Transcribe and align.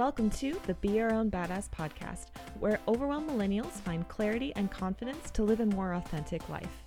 Welcome 0.00 0.30
to 0.30 0.58
the 0.66 0.72
Be 0.72 0.92
Your 0.92 1.12
Own 1.12 1.30
Badass 1.30 1.68
podcast, 1.68 2.28
where 2.58 2.80
overwhelmed 2.88 3.28
millennials 3.28 3.72
find 3.82 4.08
clarity 4.08 4.50
and 4.56 4.70
confidence 4.70 5.30
to 5.32 5.42
live 5.42 5.60
a 5.60 5.66
more 5.66 5.92
authentic 5.92 6.48
life. 6.48 6.82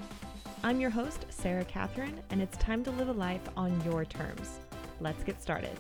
I'm 0.64 0.80
your 0.80 0.90
host, 0.90 1.28
Sarah 1.30 1.64
Catherine, 1.64 2.20
and 2.32 2.42
it's 2.42 2.58
time 2.58 2.84
to 2.86 2.90
live 2.90 3.10
a 3.10 3.14
life 3.14 3.48
on 3.56 3.80
your 3.86 4.04
terms. 4.04 4.58
Let's 5.00 5.24
get 5.24 5.40
started. 5.40 5.78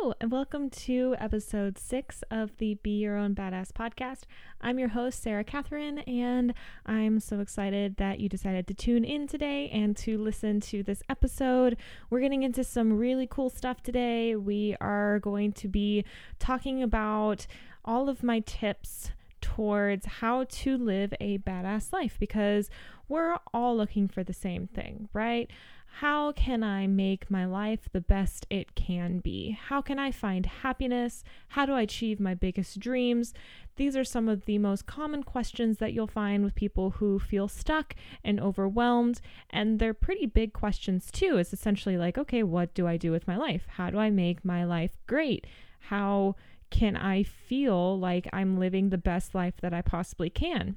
And 0.00 0.30
welcome 0.30 0.70
to 0.70 1.16
episode 1.18 1.76
six 1.76 2.22
of 2.30 2.56
the 2.58 2.74
Be 2.74 3.00
Your 3.00 3.16
Own 3.16 3.34
Badass 3.34 3.72
podcast. 3.72 4.20
I'm 4.60 4.78
your 4.78 4.90
host, 4.90 5.20
Sarah 5.20 5.42
Catherine, 5.42 5.98
and 6.00 6.54
I'm 6.86 7.18
so 7.18 7.40
excited 7.40 7.96
that 7.96 8.20
you 8.20 8.28
decided 8.28 8.68
to 8.68 8.74
tune 8.74 9.04
in 9.04 9.26
today 9.26 9.68
and 9.70 9.96
to 9.98 10.16
listen 10.16 10.60
to 10.60 10.84
this 10.84 11.02
episode. 11.08 11.76
We're 12.10 12.20
getting 12.20 12.44
into 12.44 12.62
some 12.62 12.96
really 12.96 13.26
cool 13.26 13.50
stuff 13.50 13.82
today. 13.82 14.36
We 14.36 14.76
are 14.80 15.18
going 15.18 15.52
to 15.54 15.68
be 15.68 16.04
talking 16.38 16.80
about 16.80 17.48
all 17.84 18.08
of 18.08 18.22
my 18.22 18.38
tips 18.40 19.10
towards 19.40 20.06
how 20.06 20.44
to 20.44 20.78
live 20.78 21.12
a 21.20 21.38
badass 21.38 21.92
life 21.92 22.16
because 22.20 22.70
we're 23.08 23.36
all 23.52 23.76
looking 23.76 24.06
for 24.06 24.22
the 24.22 24.32
same 24.32 24.68
thing, 24.68 25.08
right? 25.12 25.50
How 25.90 26.30
can 26.30 26.62
I 26.62 26.86
make 26.86 27.28
my 27.28 27.44
life 27.44 27.88
the 27.92 28.00
best 28.00 28.46
it 28.50 28.76
can 28.76 29.18
be? 29.18 29.58
How 29.60 29.82
can 29.82 29.98
I 29.98 30.12
find 30.12 30.46
happiness? 30.46 31.24
How 31.48 31.66
do 31.66 31.72
I 31.72 31.82
achieve 31.82 32.20
my 32.20 32.34
biggest 32.34 32.78
dreams? 32.78 33.34
These 33.74 33.96
are 33.96 34.04
some 34.04 34.28
of 34.28 34.44
the 34.44 34.58
most 34.58 34.86
common 34.86 35.24
questions 35.24 35.78
that 35.78 35.92
you'll 35.92 36.06
find 36.06 36.44
with 36.44 36.54
people 36.54 36.90
who 36.90 37.18
feel 37.18 37.48
stuck 37.48 37.96
and 38.22 38.38
overwhelmed. 38.38 39.20
And 39.50 39.80
they're 39.80 39.92
pretty 39.92 40.26
big 40.26 40.52
questions, 40.52 41.10
too. 41.10 41.36
It's 41.36 41.52
essentially 41.52 41.96
like, 41.96 42.16
okay, 42.16 42.44
what 42.44 42.74
do 42.74 42.86
I 42.86 42.96
do 42.96 43.10
with 43.10 43.26
my 43.26 43.36
life? 43.36 43.66
How 43.68 43.90
do 43.90 43.98
I 43.98 44.10
make 44.10 44.44
my 44.44 44.64
life 44.64 44.96
great? 45.08 45.48
How 45.80 46.36
can 46.70 46.96
I 46.96 47.24
feel 47.24 47.98
like 47.98 48.28
I'm 48.32 48.58
living 48.58 48.90
the 48.90 48.98
best 48.98 49.34
life 49.34 49.54
that 49.62 49.74
I 49.74 49.82
possibly 49.82 50.30
can? 50.30 50.76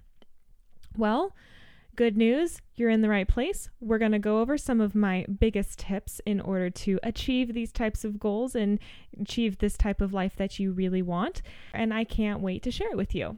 Well, 0.97 1.35
Good 1.97 2.15
news, 2.15 2.61
you're 2.75 2.89
in 2.89 3.01
the 3.01 3.09
right 3.09 3.27
place. 3.27 3.69
We're 3.81 3.97
going 3.97 4.13
to 4.13 4.19
go 4.19 4.39
over 4.39 4.57
some 4.57 4.79
of 4.79 4.95
my 4.95 5.25
biggest 5.25 5.79
tips 5.79 6.21
in 6.25 6.39
order 6.39 6.69
to 6.69 6.99
achieve 7.03 7.53
these 7.53 7.73
types 7.73 8.05
of 8.05 8.17
goals 8.17 8.55
and 8.55 8.79
achieve 9.19 9.57
this 9.57 9.75
type 9.75 9.99
of 9.99 10.13
life 10.13 10.37
that 10.37 10.57
you 10.57 10.71
really 10.71 11.01
want. 11.01 11.41
And 11.73 11.93
I 11.93 12.05
can't 12.05 12.39
wait 12.39 12.63
to 12.63 12.71
share 12.71 12.91
it 12.91 12.97
with 12.97 13.13
you. 13.13 13.37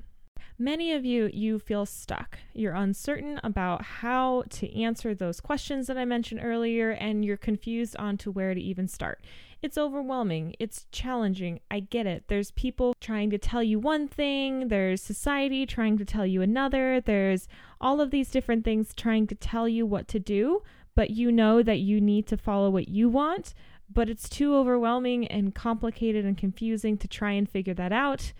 Many 0.59 0.93
of 0.93 1.03
you, 1.03 1.31
you 1.33 1.57
feel 1.57 1.87
stuck. 1.87 2.37
You're 2.53 2.75
uncertain 2.75 3.39
about 3.43 3.81
how 3.81 4.43
to 4.51 4.79
answer 4.79 5.15
those 5.15 5.41
questions 5.41 5.87
that 5.87 5.97
I 5.97 6.05
mentioned 6.05 6.41
earlier, 6.43 6.91
and 6.91 7.25
you're 7.25 7.37
confused 7.37 7.95
on 7.97 8.17
to 8.19 8.29
where 8.29 8.53
to 8.53 8.61
even 8.61 8.87
start. 8.87 9.25
It's 9.63 9.77
overwhelming. 9.77 10.55
It's 10.59 10.87
challenging. 10.91 11.61
I 11.71 11.79
get 11.79 12.05
it. 12.05 12.25
There's 12.27 12.51
people 12.51 12.93
trying 12.99 13.29
to 13.29 13.37
tell 13.37 13.63
you 13.63 13.79
one 13.79 14.09
thing, 14.09 14.67
there's 14.67 15.01
society 15.01 15.65
trying 15.65 15.97
to 15.99 16.03
tell 16.03 16.25
you 16.25 16.41
another, 16.41 16.99
there's 16.99 17.47
all 17.79 18.01
of 18.01 18.11
these 18.11 18.29
different 18.29 18.65
things 18.65 18.93
trying 18.93 19.25
to 19.27 19.35
tell 19.35 19.69
you 19.69 19.85
what 19.85 20.09
to 20.09 20.19
do, 20.19 20.63
but 20.95 21.11
you 21.11 21.31
know 21.31 21.63
that 21.63 21.79
you 21.79 22.01
need 22.01 22.27
to 22.27 22.35
follow 22.35 22.69
what 22.69 22.89
you 22.89 23.07
want. 23.07 23.53
But 23.89 24.09
it's 24.09 24.27
too 24.27 24.53
overwhelming 24.53 25.27
and 25.27 25.55
complicated 25.55 26.25
and 26.25 26.37
confusing 26.37 26.97
to 26.97 27.07
try 27.07 27.31
and 27.31 27.49
figure 27.49 27.73
that 27.75 27.93
out. 27.93 28.33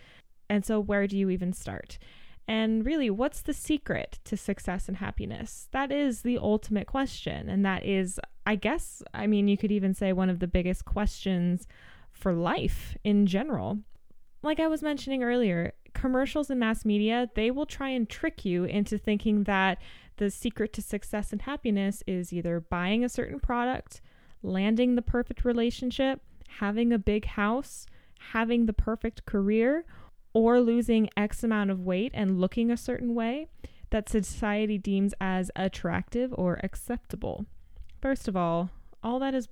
And 0.50 0.62
so, 0.62 0.78
where 0.78 1.06
do 1.06 1.16
you 1.16 1.30
even 1.30 1.54
start? 1.54 1.96
And 2.46 2.84
really, 2.84 3.08
what's 3.08 3.40
the 3.40 3.54
secret 3.54 4.18
to 4.24 4.36
success 4.36 4.88
and 4.88 4.98
happiness? 4.98 5.68
That 5.72 5.90
is 5.90 6.22
the 6.22 6.38
ultimate 6.38 6.86
question. 6.86 7.48
And 7.48 7.64
that 7.64 7.84
is, 7.86 8.20
I 8.46 8.56
guess, 8.56 9.02
I 9.14 9.26
mean, 9.26 9.48
you 9.48 9.56
could 9.56 9.72
even 9.72 9.94
say 9.94 10.12
one 10.12 10.28
of 10.28 10.40
the 10.40 10.46
biggest 10.46 10.84
questions 10.84 11.66
for 12.12 12.32
life 12.34 12.96
in 13.02 13.26
general. 13.26 13.78
Like 14.42 14.60
I 14.60 14.68
was 14.68 14.82
mentioning 14.82 15.22
earlier, 15.22 15.72
commercials 15.94 16.50
and 16.50 16.60
mass 16.60 16.84
media, 16.84 17.30
they 17.34 17.50
will 17.50 17.64
try 17.64 17.88
and 17.88 18.08
trick 18.08 18.44
you 18.44 18.64
into 18.64 18.98
thinking 18.98 19.44
that 19.44 19.78
the 20.18 20.30
secret 20.30 20.72
to 20.74 20.82
success 20.82 21.32
and 21.32 21.42
happiness 21.42 22.02
is 22.06 22.32
either 22.32 22.60
buying 22.60 23.04
a 23.04 23.08
certain 23.08 23.40
product, 23.40 24.00
landing 24.42 24.94
the 24.94 25.02
perfect 25.02 25.44
relationship, 25.44 26.20
having 26.48 26.92
a 26.92 26.98
big 26.98 27.24
house, 27.24 27.86
having 28.32 28.66
the 28.66 28.72
perfect 28.72 29.24
career, 29.24 29.84
or 30.34 30.60
losing 30.60 31.08
X 31.16 31.42
amount 31.42 31.70
of 31.70 31.80
weight 31.80 32.10
and 32.12 32.40
looking 32.40 32.70
a 32.70 32.76
certain 32.76 33.14
way 33.14 33.48
that 33.90 34.08
society 34.08 34.76
deems 34.76 35.14
as 35.20 35.50
attractive 35.54 36.34
or 36.36 36.60
acceptable. 36.64 37.46
First 38.02 38.26
of 38.26 38.36
all, 38.36 38.70
all 39.02 39.20
that 39.20 39.34
is 39.34 39.48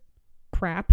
crap. 0.53 0.93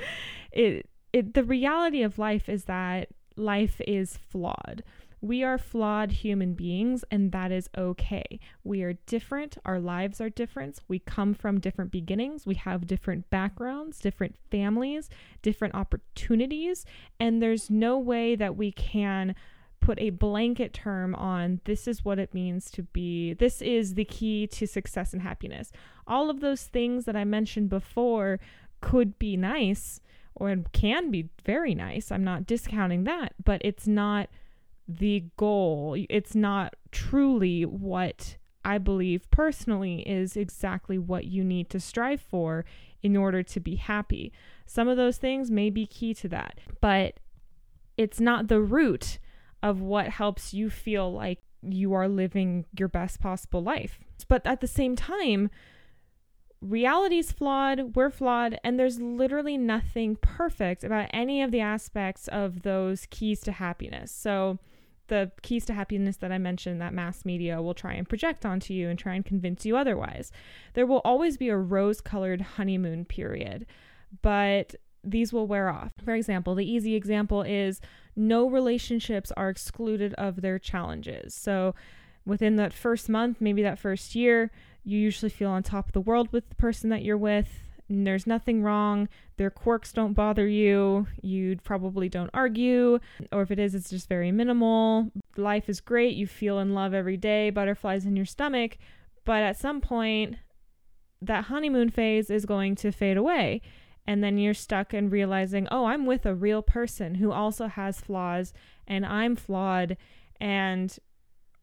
it, 0.52 0.88
it 1.12 1.34
the 1.34 1.44
reality 1.44 2.02
of 2.02 2.18
life 2.18 2.48
is 2.48 2.64
that 2.64 3.08
life 3.36 3.80
is 3.86 4.16
flawed. 4.16 4.84
We 5.24 5.42
are 5.42 5.56
flawed 5.56 6.12
human 6.12 6.52
beings, 6.52 7.02
and 7.10 7.32
that 7.32 7.50
is 7.50 7.70
okay. 7.78 8.40
We 8.62 8.82
are 8.82 8.92
different. 9.06 9.56
Our 9.64 9.80
lives 9.80 10.20
are 10.20 10.28
different. 10.28 10.80
We 10.86 10.98
come 10.98 11.32
from 11.32 11.60
different 11.60 11.90
beginnings. 11.90 12.44
We 12.44 12.56
have 12.56 12.86
different 12.86 13.30
backgrounds, 13.30 14.00
different 14.00 14.36
families, 14.50 15.08
different 15.40 15.74
opportunities. 15.74 16.84
And 17.18 17.40
there's 17.40 17.70
no 17.70 17.98
way 17.98 18.36
that 18.36 18.54
we 18.54 18.70
can 18.70 19.34
put 19.80 19.98
a 19.98 20.10
blanket 20.10 20.74
term 20.74 21.14
on 21.14 21.62
this 21.64 21.88
is 21.88 22.04
what 22.04 22.18
it 22.18 22.34
means 22.34 22.70
to 22.72 22.82
be, 22.82 23.32
this 23.32 23.62
is 23.62 23.94
the 23.94 24.04
key 24.04 24.46
to 24.48 24.66
success 24.66 25.14
and 25.14 25.22
happiness. 25.22 25.72
All 26.06 26.28
of 26.28 26.40
those 26.40 26.64
things 26.64 27.06
that 27.06 27.16
I 27.16 27.24
mentioned 27.24 27.70
before 27.70 28.40
could 28.82 29.18
be 29.18 29.38
nice 29.38 30.02
or 30.34 30.54
can 30.74 31.10
be 31.10 31.30
very 31.46 31.74
nice. 31.74 32.12
I'm 32.12 32.24
not 32.24 32.44
discounting 32.44 33.04
that, 33.04 33.32
but 33.42 33.62
it's 33.64 33.86
not 33.86 34.28
the 34.88 35.24
goal. 35.36 35.96
It's 36.08 36.34
not 36.34 36.74
truly 36.90 37.62
what 37.64 38.36
I 38.64 38.78
believe 38.78 39.30
personally 39.30 40.00
is 40.08 40.36
exactly 40.36 40.98
what 40.98 41.26
you 41.26 41.44
need 41.44 41.68
to 41.70 41.80
strive 41.80 42.20
for 42.20 42.64
in 43.02 43.16
order 43.16 43.42
to 43.42 43.60
be 43.60 43.76
happy. 43.76 44.32
Some 44.66 44.88
of 44.88 44.96
those 44.96 45.18
things 45.18 45.50
may 45.50 45.68
be 45.70 45.86
key 45.86 46.14
to 46.14 46.28
that, 46.28 46.58
but 46.80 47.20
it's 47.96 48.20
not 48.20 48.48
the 48.48 48.60
root 48.60 49.18
of 49.62 49.80
what 49.80 50.08
helps 50.08 50.54
you 50.54 50.70
feel 50.70 51.12
like 51.12 51.40
you 51.62 51.92
are 51.94 52.08
living 52.08 52.64
your 52.78 52.88
best 52.88 53.20
possible 53.20 53.62
life. 53.62 53.98
But 54.28 54.46
at 54.46 54.60
the 54.60 54.66
same 54.66 54.96
time, 54.96 55.50
reality's 56.60 57.32
flawed, 57.32 57.94
we're 57.94 58.10
flawed, 58.10 58.58
and 58.64 58.78
there's 58.78 59.00
literally 59.00 59.56
nothing 59.56 60.16
perfect 60.16 60.84
about 60.84 61.10
any 61.12 61.42
of 61.42 61.50
the 61.50 61.60
aspects 61.60 62.28
of 62.28 62.62
those 62.62 63.06
keys 63.10 63.40
to 63.42 63.52
happiness. 63.52 64.10
So, 64.10 64.58
the 65.08 65.30
keys 65.42 65.64
to 65.66 65.74
happiness 65.74 66.16
that 66.18 66.32
I 66.32 66.38
mentioned 66.38 66.80
that 66.80 66.94
mass 66.94 67.24
media 67.24 67.60
will 67.60 67.74
try 67.74 67.94
and 67.94 68.08
project 68.08 68.46
onto 68.46 68.72
you 68.72 68.88
and 68.88 68.98
try 68.98 69.14
and 69.14 69.24
convince 69.24 69.66
you 69.66 69.76
otherwise. 69.76 70.32
There 70.74 70.86
will 70.86 71.02
always 71.04 71.36
be 71.36 71.48
a 71.48 71.56
rose 71.56 72.00
colored 72.00 72.40
honeymoon 72.40 73.04
period, 73.04 73.66
but 74.22 74.74
these 75.02 75.32
will 75.32 75.46
wear 75.46 75.68
off. 75.68 75.92
For 76.02 76.14
example, 76.14 76.54
the 76.54 76.70
easy 76.70 76.94
example 76.94 77.42
is 77.42 77.80
no 78.16 78.48
relationships 78.48 79.32
are 79.36 79.50
excluded 79.50 80.14
of 80.14 80.40
their 80.40 80.58
challenges. 80.58 81.34
So 81.34 81.74
within 82.24 82.56
that 82.56 82.72
first 82.72 83.08
month, 83.08 83.40
maybe 83.40 83.62
that 83.62 83.78
first 83.78 84.14
year, 84.14 84.50
you 84.82 84.98
usually 84.98 85.30
feel 85.30 85.50
on 85.50 85.62
top 85.62 85.86
of 85.88 85.92
the 85.92 86.00
world 86.00 86.32
with 86.32 86.48
the 86.48 86.54
person 86.54 86.90
that 86.90 87.02
you're 87.02 87.16
with 87.18 87.64
there's 87.88 88.26
nothing 88.26 88.62
wrong. 88.62 89.08
Their 89.36 89.50
quirks 89.50 89.92
don't 89.92 90.14
bother 90.14 90.46
you. 90.46 91.06
You 91.22 91.58
probably 91.62 92.08
don't 92.08 92.30
argue. 92.32 92.98
Or 93.30 93.42
if 93.42 93.50
it 93.50 93.58
is, 93.58 93.74
it's 93.74 93.90
just 93.90 94.08
very 94.08 94.32
minimal. 94.32 95.10
Life 95.36 95.68
is 95.68 95.80
great. 95.80 96.16
You 96.16 96.26
feel 96.26 96.58
in 96.58 96.74
love 96.74 96.94
every 96.94 97.16
day, 97.16 97.50
butterflies 97.50 98.06
in 98.06 98.16
your 98.16 98.24
stomach. 98.24 98.78
But 99.24 99.42
at 99.42 99.58
some 99.58 99.80
point, 99.80 100.36
that 101.20 101.44
honeymoon 101.44 101.90
phase 101.90 102.30
is 102.30 102.46
going 102.46 102.74
to 102.76 102.92
fade 102.92 103.16
away. 103.16 103.60
And 104.06 104.22
then 104.22 104.36
you're 104.38 104.54
stuck 104.54 104.92
in 104.92 105.08
realizing, 105.08 105.66
oh, 105.70 105.86
I'm 105.86 106.04
with 106.04 106.26
a 106.26 106.34
real 106.34 106.62
person 106.62 107.16
who 107.16 107.32
also 107.32 107.68
has 107.68 108.00
flaws, 108.00 108.52
and 108.86 109.06
I'm 109.06 109.34
flawed, 109.34 109.96
and 110.38 110.94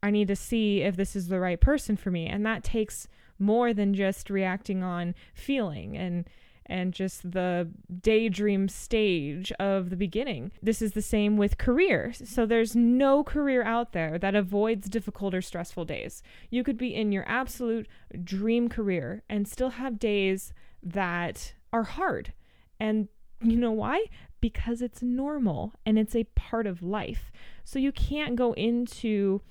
I 0.02 0.10
need 0.10 0.26
to 0.26 0.34
see 0.34 0.82
if 0.82 0.96
this 0.96 1.14
is 1.14 1.28
the 1.28 1.38
right 1.38 1.60
person 1.60 1.96
for 1.96 2.10
me. 2.10 2.26
And 2.26 2.44
that 2.44 2.64
takes 2.64 3.06
more 3.42 3.74
than 3.74 3.92
just 3.92 4.30
reacting 4.30 4.82
on 4.82 5.14
feeling 5.34 5.96
and 5.96 6.28
and 6.66 6.94
just 6.94 7.32
the 7.32 7.68
daydream 8.00 8.68
stage 8.68 9.52
of 9.58 9.90
the 9.90 9.96
beginning. 9.96 10.52
This 10.62 10.80
is 10.80 10.92
the 10.92 11.02
same 11.02 11.36
with 11.36 11.58
career. 11.58 12.12
So 12.12 12.46
there's 12.46 12.76
no 12.76 13.24
career 13.24 13.62
out 13.64 13.92
there 13.92 14.18
that 14.18 14.34
avoids 14.34 14.88
difficult 14.88 15.34
or 15.34 15.42
stressful 15.42 15.84
days. 15.84 16.22
You 16.50 16.62
could 16.62 16.78
be 16.78 16.94
in 16.94 17.12
your 17.12 17.28
absolute 17.28 17.88
dream 18.22 18.68
career 18.68 19.22
and 19.28 19.46
still 19.46 19.70
have 19.70 19.98
days 19.98 20.52
that 20.82 21.52
are 21.72 21.82
hard. 21.82 22.32
And 22.78 23.08
you 23.42 23.56
know 23.56 23.72
why? 23.72 24.06
Because 24.40 24.82
it's 24.82 25.02
normal 25.02 25.74
and 25.84 25.98
it's 25.98 26.14
a 26.14 26.24
part 26.24 26.66
of 26.66 26.82
life. 26.82 27.32
So 27.64 27.78
you 27.78 27.92
can't 27.92 28.36
go 28.36 28.52
into 28.52 29.42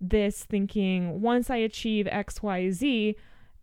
this 0.00 0.44
thinking 0.44 1.20
once 1.20 1.50
I 1.50 1.56
achieve 1.56 2.06
XYZ, 2.06 3.16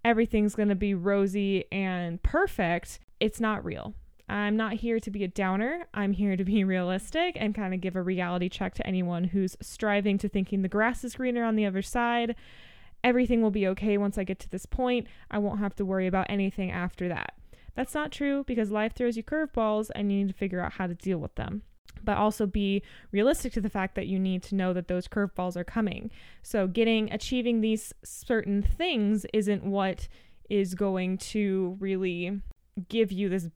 everything's 0.08 0.56
going 0.56 0.70
to 0.70 0.76
be 0.76 0.94
rosy 0.94 1.66
and 1.70 2.24
perfect 2.24 3.00
it's 3.20 3.42
not 3.42 3.66
real. 3.66 3.94
I'm 4.30 4.56
not 4.56 4.74
here 4.74 5.00
to 5.02 5.12
be 5.12 5.24
a 5.24 5.28
downer. 5.28 5.88
I'm 5.94 6.14
here 6.14 6.38
to 6.38 6.46
be 6.46 6.64
realistic 6.64 7.36
and 7.38 7.54
kind 7.54 7.74
of 7.74 7.82
give 7.82 7.96
a 7.96 8.02
reality 8.02 8.48
check 8.48 8.74
to 8.76 8.88
anyone 8.88 9.26
who's 9.26 9.58
striving 9.62 10.18
to 10.20 10.30
thinking 10.30 10.62
the 10.62 10.70
grass 10.70 11.04
is 11.04 11.16
greener 11.16 11.44
on 11.44 11.56
the 11.58 11.66
other 11.66 11.82
side. 11.82 12.36
Everything 13.04 13.42
will 13.42 13.52
be 13.52 13.68
okay 13.68 13.98
once 13.98 14.18
I 14.18 14.24
get 14.24 14.40
to 14.40 14.50
this 14.50 14.66
point. 14.66 15.08
I 15.30 15.40
won't 15.40 15.60
have 15.60 15.76
to 15.76 15.86
worry 15.86 16.08
about 16.08 16.28
anything 16.30 16.72
after 16.72 17.10
that. 17.10 17.34
That's 17.76 17.94
not 17.94 18.12
true 18.12 18.44
because 18.46 18.72
life 18.72 18.94
throws 18.96 19.18
you 19.18 19.24
curveballs 19.24 19.90
and 19.94 20.12
you 20.12 20.20
need 20.20 20.30
to 20.30 20.34
figure 20.34 20.62
out 20.62 20.74
how 20.74 20.88
to 20.88 20.96
deal 20.96 21.18
with 21.18 21.36
them. 21.36 21.64
But 22.04 22.18
also 22.18 22.46
be 22.46 22.84
realistic 23.12 23.54
to 23.54 23.62
the 23.62 23.70
fact 23.70 23.96
that 23.96 24.08
you 24.08 24.20
need 24.20 24.44
to 24.44 24.56
know 24.56 24.72
that 24.74 24.88
those 24.88 25.08
curveballs 25.08 25.58
are 25.58 25.64
coming. 25.64 26.12
So, 26.42 26.68
getting, 26.68 27.12
achieving 27.12 27.62
these 27.62 27.94
certain 28.04 28.62
things 28.62 29.26
isn't 29.34 29.64
what 29.64 30.08
is 30.50 30.76
going 30.76 31.18
to 31.18 31.76
really 31.80 32.42
give 32.88 33.12
you 33.12 33.30
this 33.30 33.50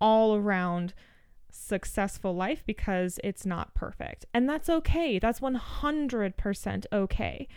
all 0.00 0.34
around 0.34 0.94
successful 1.50 2.34
life 2.34 2.62
because 2.66 3.20
it's 3.22 3.46
not 3.46 3.74
perfect. 3.74 4.26
And 4.34 4.48
that's 4.48 4.68
okay. 4.68 5.18
That's 5.18 5.40
100% 5.40 6.86
okay. 6.92 7.48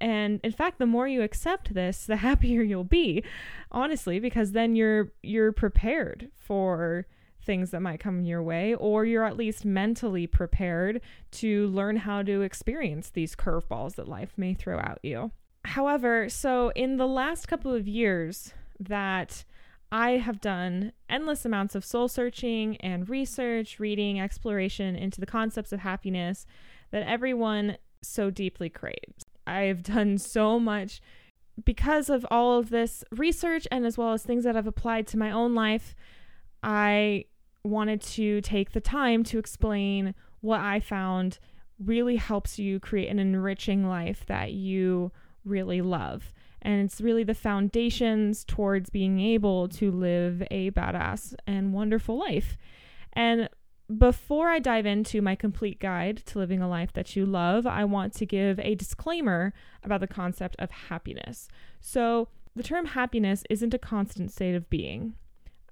And 0.00 0.40
in 0.42 0.52
fact, 0.52 0.78
the 0.78 0.86
more 0.86 1.06
you 1.06 1.22
accept 1.22 1.74
this, 1.74 2.04
the 2.04 2.16
happier 2.28 2.62
you'll 2.62 2.84
be. 2.84 3.22
Honestly, 3.70 4.18
because 4.18 4.52
then 4.52 4.74
you're 4.74 5.12
you're 5.22 5.52
prepared 5.52 6.30
for 6.38 7.06
things 7.46 7.70
that 7.70 7.80
might 7.80 8.00
come 8.00 8.22
your 8.22 8.42
way 8.42 8.74
or 8.74 9.04
you're 9.04 9.24
at 9.24 9.36
least 9.36 9.64
mentally 9.64 10.26
prepared 10.26 11.00
to 11.30 11.68
learn 11.68 11.96
how 11.96 12.22
to 12.22 12.42
experience 12.42 13.10
these 13.10 13.34
curveballs 13.34 13.94
that 13.94 14.08
life 14.08 14.32
may 14.36 14.52
throw 14.52 14.78
at 14.78 14.98
you. 15.02 15.30
However, 15.64 16.28
so 16.28 16.70
in 16.76 16.96
the 16.96 17.06
last 17.06 17.46
couple 17.46 17.72
of 17.72 17.88
years 17.88 18.52
that 18.78 19.44
I 19.90 20.12
have 20.12 20.40
done 20.40 20.92
endless 21.08 21.44
amounts 21.44 21.74
of 21.74 21.84
soul 21.84 22.08
searching 22.08 22.76
and 22.78 23.08
research, 23.08 23.78
reading, 23.78 24.20
exploration 24.20 24.96
into 24.96 25.20
the 25.20 25.26
concepts 25.26 25.72
of 25.72 25.80
happiness 25.80 26.46
that 26.90 27.06
everyone 27.06 27.78
so 28.02 28.30
deeply 28.30 28.68
craves. 28.68 29.24
I've 29.46 29.82
done 29.82 30.18
so 30.18 30.58
much 30.58 31.00
because 31.64 32.10
of 32.10 32.26
all 32.30 32.58
of 32.58 32.70
this 32.70 33.04
research 33.10 33.66
and 33.70 33.86
as 33.86 33.96
well 33.96 34.12
as 34.12 34.22
things 34.22 34.44
that 34.44 34.56
I've 34.56 34.66
applied 34.66 35.06
to 35.08 35.18
my 35.18 35.30
own 35.30 35.54
life. 35.54 35.94
I 36.62 37.26
wanted 37.66 38.00
to 38.02 38.40
take 38.40 38.72
the 38.72 38.80
time 38.80 39.24
to 39.24 39.38
explain 39.38 40.14
what 40.40 40.60
I 40.60 40.80
found 40.80 41.38
really 41.78 42.16
helps 42.16 42.58
you 42.58 42.80
create 42.80 43.08
an 43.08 43.18
enriching 43.18 43.86
life 43.86 44.24
that 44.26 44.52
you 44.52 45.12
really 45.44 45.80
love. 45.80 46.32
And 46.62 46.84
it's 46.84 47.00
really 47.00 47.24
the 47.24 47.34
foundations 47.34 48.44
towards 48.44 48.90
being 48.90 49.20
able 49.20 49.68
to 49.68 49.90
live 49.90 50.42
a 50.50 50.70
badass 50.70 51.34
and 51.46 51.72
wonderful 51.72 52.18
life. 52.18 52.56
And 53.12 53.48
before 53.98 54.48
I 54.48 54.58
dive 54.58 54.86
into 54.86 55.22
my 55.22 55.36
complete 55.36 55.78
guide 55.78 56.22
to 56.26 56.38
living 56.38 56.60
a 56.60 56.68
life 56.68 56.92
that 56.94 57.14
you 57.14 57.24
love, 57.24 57.66
I 57.66 57.84
want 57.84 58.12
to 58.14 58.26
give 58.26 58.58
a 58.58 58.74
disclaimer 58.74 59.54
about 59.84 60.00
the 60.00 60.08
concept 60.08 60.56
of 60.58 60.70
happiness. 60.70 61.48
So, 61.80 62.28
the 62.56 62.62
term 62.62 62.86
happiness 62.86 63.44
isn't 63.50 63.74
a 63.74 63.78
constant 63.78 64.32
state 64.32 64.54
of 64.54 64.70
being. 64.70 65.14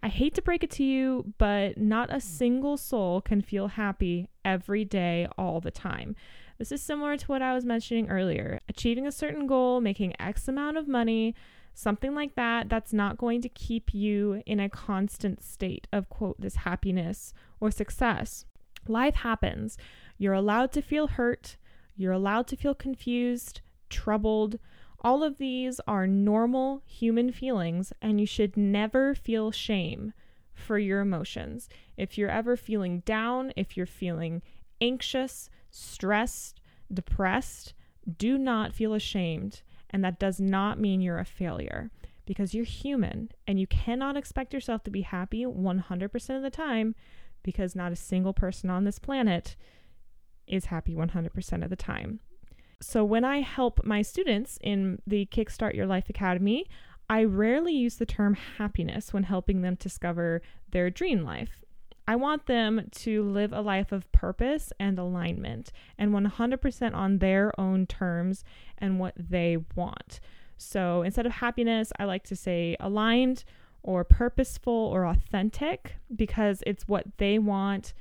I 0.04 0.08
hate 0.08 0.34
to 0.34 0.42
break 0.42 0.62
it 0.62 0.70
to 0.72 0.84
you, 0.84 1.32
but 1.38 1.78
not 1.78 2.12
a 2.14 2.20
single 2.20 2.76
soul 2.76 3.22
can 3.22 3.40
feel 3.40 3.68
happy 3.68 4.28
every 4.44 4.84
day, 4.84 5.26
all 5.38 5.62
the 5.62 5.70
time. 5.70 6.14
This 6.58 6.70
is 6.70 6.82
similar 6.82 7.16
to 7.16 7.26
what 7.26 7.40
I 7.40 7.54
was 7.54 7.64
mentioning 7.64 8.10
earlier. 8.10 8.60
Achieving 8.68 9.06
a 9.06 9.12
certain 9.12 9.46
goal, 9.46 9.80
making 9.80 10.12
X 10.20 10.46
amount 10.46 10.76
of 10.76 10.86
money, 10.86 11.34
something 11.72 12.14
like 12.14 12.34
that, 12.34 12.68
that's 12.68 12.92
not 12.92 13.16
going 13.16 13.40
to 13.40 13.48
keep 13.48 13.94
you 13.94 14.42
in 14.44 14.60
a 14.60 14.68
constant 14.68 15.42
state 15.42 15.88
of, 15.90 16.10
quote, 16.10 16.38
this 16.38 16.56
happiness 16.56 17.32
or 17.58 17.70
success. 17.70 18.44
Life 18.86 19.14
happens. 19.14 19.78
You're 20.18 20.34
allowed 20.34 20.70
to 20.72 20.82
feel 20.82 21.06
hurt. 21.06 21.56
You're 21.96 22.12
allowed 22.12 22.46
to 22.48 22.56
feel 22.56 22.74
confused, 22.74 23.62
troubled. 23.88 24.58
All 25.04 25.22
of 25.22 25.36
these 25.36 25.82
are 25.86 26.06
normal 26.06 26.82
human 26.86 27.30
feelings, 27.30 27.92
and 28.00 28.18
you 28.18 28.26
should 28.26 28.56
never 28.56 29.14
feel 29.14 29.50
shame 29.50 30.14
for 30.54 30.78
your 30.78 31.00
emotions. 31.00 31.68
If 31.98 32.16
you're 32.16 32.30
ever 32.30 32.56
feeling 32.56 33.00
down, 33.00 33.52
if 33.54 33.76
you're 33.76 33.84
feeling 33.84 34.40
anxious, 34.80 35.50
stressed, 35.70 36.58
depressed, 36.90 37.74
do 38.16 38.38
not 38.38 38.72
feel 38.72 38.94
ashamed. 38.94 39.60
And 39.90 40.02
that 40.02 40.18
does 40.18 40.40
not 40.40 40.80
mean 40.80 41.02
you're 41.02 41.18
a 41.18 41.24
failure 41.26 41.90
because 42.24 42.54
you're 42.54 42.64
human 42.64 43.30
and 43.46 43.60
you 43.60 43.66
cannot 43.66 44.16
expect 44.16 44.54
yourself 44.54 44.82
to 44.84 44.90
be 44.90 45.02
happy 45.02 45.44
100% 45.44 46.36
of 46.36 46.42
the 46.42 46.50
time 46.50 46.94
because 47.42 47.76
not 47.76 47.92
a 47.92 47.96
single 47.96 48.32
person 48.32 48.70
on 48.70 48.84
this 48.84 48.98
planet 48.98 49.54
is 50.46 50.66
happy 50.66 50.94
100% 50.94 51.62
of 51.62 51.68
the 51.68 51.76
time. 51.76 52.20
So, 52.84 53.02
when 53.02 53.24
I 53.24 53.40
help 53.40 53.82
my 53.82 54.02
students 54.02 54.58
in 54.62 55.00
the 55.06 55.24
Kickstart 55.26 55.74
Your 55.74 55.86
Life 55.86 56.10
Academy, 56.10 56.66
I 57.08 57.24
rarely 57.24 57.72
use 57.72 57.96
the 57.96 58.04
term 58.04 58.34
happiness 58.34 59.10
when 59.10 59.22
helping 59.22 59.62
them 59.62 59.76
discover 59.76 60.42
their 60.70 60.90
dream 60.90 61.24
life. 61.24 61.64
I 62.06 62.16
want 62.16 62.44
them 62.44 62.90
to 62.96 63.22
live 63.22 63.54
a 63.54 63.62
life 63.62 63.90
of 63.90 64.12
purpose 64.12 64.70
and 64.78 64.98
alignment 64.98 65.72
and 65.96 66.12
100% 66.12 66.94
on 66.94 67.18
their 67.18 67.58
own 67.58 67.86
terms 67.86 68.44
and 68.76 69.00
what 69.00 69.14
they 69.16 69.56
want. 69.74 70.20
So 70.58 71.00
instead 71.00 71.24
of 71.24 71.32
happiness, 71.32 71.90
I 71.98 72.04
like 72.04 72.24
to 72.24 72.36
say 72.36 72.76
aligned 72.78 73.44
or 73.82 74.04
purposeful 74.04 74.72
or 74.92 75.06
authentic 75.06 75.96
because 76.14 76.62
it's 76.66 76.86
what 76.86 77.06
they 77.16 77.38
want 77.38 77.94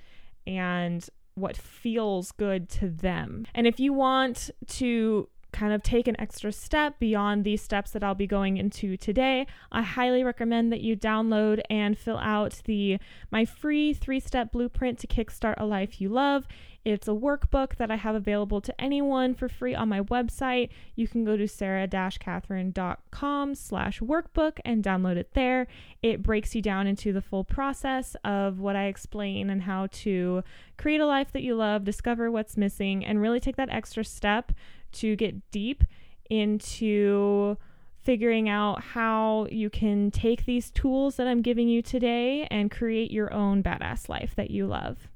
and 0.46 1.10
what 1.36 1.58
feels 1.58 2.32
good 2.32 2.70
to 2.70 2.90
them. 2.90 3.46
And 3.54 3.66
if 3.68 3.80
you 3.80 3.94
want 3.94 4.50
to 4.68 5.30
kind 5.54 5.72
of 5.72 5.82
take 5.82 6.08
an 6.08 6.20
extra 6.20 6.52
step 6.52 7.00
beyond 7.00 7.44
these 7.44 7.62
steps 7.62 7.92
that 7.92 8.04
I'll 8.04 8.16
be 8.16 8.28
going 8.28 8.58
into 8.58 8.98
today, 8.98 9.48
I 9.72 9.84
highly 9.84 10.24
recommend 10.24 10.72
that 10.74 10.82
you 10.82 10.98
download 10.98 11.62
and 11.70 11.98
fill 11.98 12.18
out 12.18 12.62
the 12.66 12.98
my 13.32 13.46
free 13.46 13.96
3-step 13.96 14.52
blueprint 14.52 15.00
to 15.00 15.08
kickstart 15.08 15.56
a 15.58 15.66
life 15.66 16.02
you 16.02 16.10
love. 16.10 16.48
It's 16.86 17.08
a 17.08 17.12
workbook 17.12 17.78
that 17.78 17.90
I 17.90 17.96
have 17.96 18.14
available 18.14 18.60
to 18.60 18.82
anyone 18.82 19.36
for 19.36 19.48
free 19.48 19.74
on 19.74 19.88
my 19.88 20.02
website. 20.02 20.68
You 20.96 21.08
can 21.08 21.24
go 21.24 21.38
to 21.38 21.48
sarah-catherine.com 21.48 23.56
slash 23.56 24.01
workbook 24.01 24.60
and 24.66 24.84
download 24.84 25.16
it 25.16 25.34
there. 25.34 25.68
It 26.01 26.22
breaks 26.22 26.56
you 26.56 26.62
down 26.62 26.88
into 26.88 27.13
the 27.13 27.22
full 27.22 27.46
process 27.46 28.18
of 28.25 28.60
what 28.60 28.75
I 28.75 28.88
explain 28.88 29.50
and 29.50 29.62
how 29.62 29.88
to 29.88 30.44
create 30.77 31.00
a 31.00 31.06
life 31.06 31.32
that 31.32 31.44
you 31.44 31.56
love, 31.56 31.86
discover 31.86 32.30
what's 32.30 32.58
missing, 32.58 33.06
and 33.06 33.22
really 33.22 33.39
take 33.39 33.56
that 33.56 33.70
extra 33.70 34.04
step 34.04 34.51
to 34.94 35.16
get 35.16 35.52
deep 35.52 35.84
into 36.30 37.58
figuring 38.04 38.50
out 38.50 38.82
how 38.82 39.48
you 39.50 39.70
can 39.70 40.12
take 40.12 40.46
these 40.46 40.70
tools 40.72 41.16
that 41.16 41.28
I'm 41.28 41.42
giving 41.42 41.70
you 41.70 41.82
today 41.82 42.48
and 42.52 42.70
create 42.70 43.12
your 43.12 43.34
own 43.34 43.64
badass 43.64 44.10
life 44.10 44.36
that 44.36 44.52
you 44.52 44.68
love. 44.68 45.08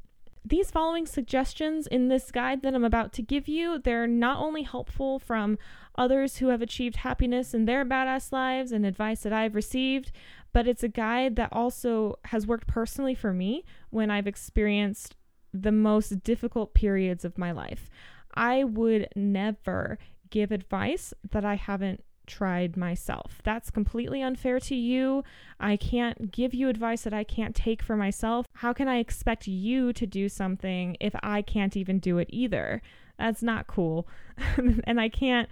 These 0.45 0.71
following 0.71 1.05
suggestions 1.05 1.87
in 1.87 2.07
this 2.07 2.31
guide 2.31 2.61
that 2.61 2.73
I'm 2.73 2.85
about 2.85 3.11
to 3.13 3.21
give 3.21 3.49
you, 3.49 3.79
they're 3.79 4.07
not 4.07 4.39
only 4.39 4.63
helpful 4.63 5.19
from 5.19 5.57
others 5.97 6.37
who 6.37 6.47
have 6.47 6.61
achieved 6.61 6.97
happiness 6.97 7.53
in 7.53 7.65
their 7.65 7.83
badass 7.83 8.31
lives 8.31 8.71
and 8.71 8.85
advice 8.85 9.23
that 9.23 9.33
I've 9.33 9.55
received, 9.55 10.13
but 10.53 10.65
it's 10.65 10.83
a 10.83 10.87
guide 10.87 11.35
that 11.35 11.51
also 11.51 12.17
has 12.25 12.47
worked 12.47 12.67
personally 12.67 13.15
for 13.15 13.33
me 13.33 13.65
when 13.89 14.09
I've 14.09 14.27
experienced 14.27 15.17
the 15.53 15.73
most 15.73 16.23
difficult 16.23 16.73
periods 16.73 17.25
of 17.25 17.37
my 17.37 17.51
life. 17.51 17.89
I 18.37 18.63
would 18.63 19.09
never 19.15 19.97
give 20.29 20.51
advice 20.51 21.13
that 21.31 21.43
I 21.43 21.55
haven't 21.55 22.03
tried 22.27 22.77
myself. 22.77 23.41
That's 23.43 23.71
completely 23.71 24.21
unfair 24.21 24.59
to 24.59 24.75
you. 24.75 25.23
I 25.59 25.77
can't 25.77 26.31
give 26.31 26.53
you 26.53 26.69
advice 26.69 27.01
that 27.03 27.13
I 27.13 27.23
can't 27.23 27.55
take 27.55 27.81
for 27.81 27.95
myself. 27.95 28.45
How 28.53 28.73
can 28.73 28.87
I 28.87 28.97
expect 28.97 29.47
you 29.47 29.93
to 29.93 30.05
do 30.05 30.29
something 30.29 30.97
if 30.99 31.15
I 31.23 31.41
can't 31.41 31.75
even 31.75 31.99
do 31.99 32.17
it 32.19 32.27
either? 32.31 32.81
That's 33.17 33.41
not 33.41 33.65
cool. 33.65 34.07
and 34.83 35.01
I 35.01 35.09
can't 35.09 35.49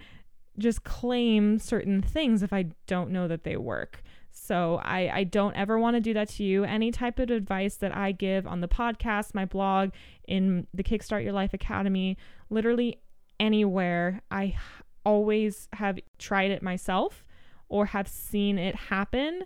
just 0.58 0.84
claim 0.84 1.58
certain 1.58 2.02
things 2.02 2.42
if 2.42 2.52
I 2.52 2.66
don't 2.86 3.10
know 3.10 3.26
that 3.26 3.44
they 3.44 3.56
work. 3.56 4.02
So 4.38 4.80
I, 4.84 5.10
I 5.12 5.24
don't 5.24 5.56
ever 5.56 5.78
want 5.78 5.96
to 5.96 6.00
do 6.00 6.12
that 6.14 6.28
to 6.30 6.44
you. 6.44 6.64
Any 6.64 6.90
type 6.90 7.18
of 7.18 7.30
advice 7.30 7.76
that 7.76 7.96
I 7.96 8.12
give 8.12 8.46
on 8.46 8.60
the 8.60 8.68
podcast, 8.68 9.34
my 9.34 9.46
blog, 9.46 9.90
in 10.28 10.66
the 10.74 10.84
Kickstart 10.84 11.24
Your 11.24 11.32
Life 11.32 11.54
Academy, 11.54 12.18
literally 12.50 13.00
anywhere, 13.40 14.20
I 14.30 14.56
always 15.04 15.68
have 15.72 15.98
tried 16.18 16.50
it 16.50 16.62
myself 16.62 17.24
or 17.68 17.86
have 17.86 18.08
seen 18.08 18.58
it 18.58 18.74
happen 18.74 19.44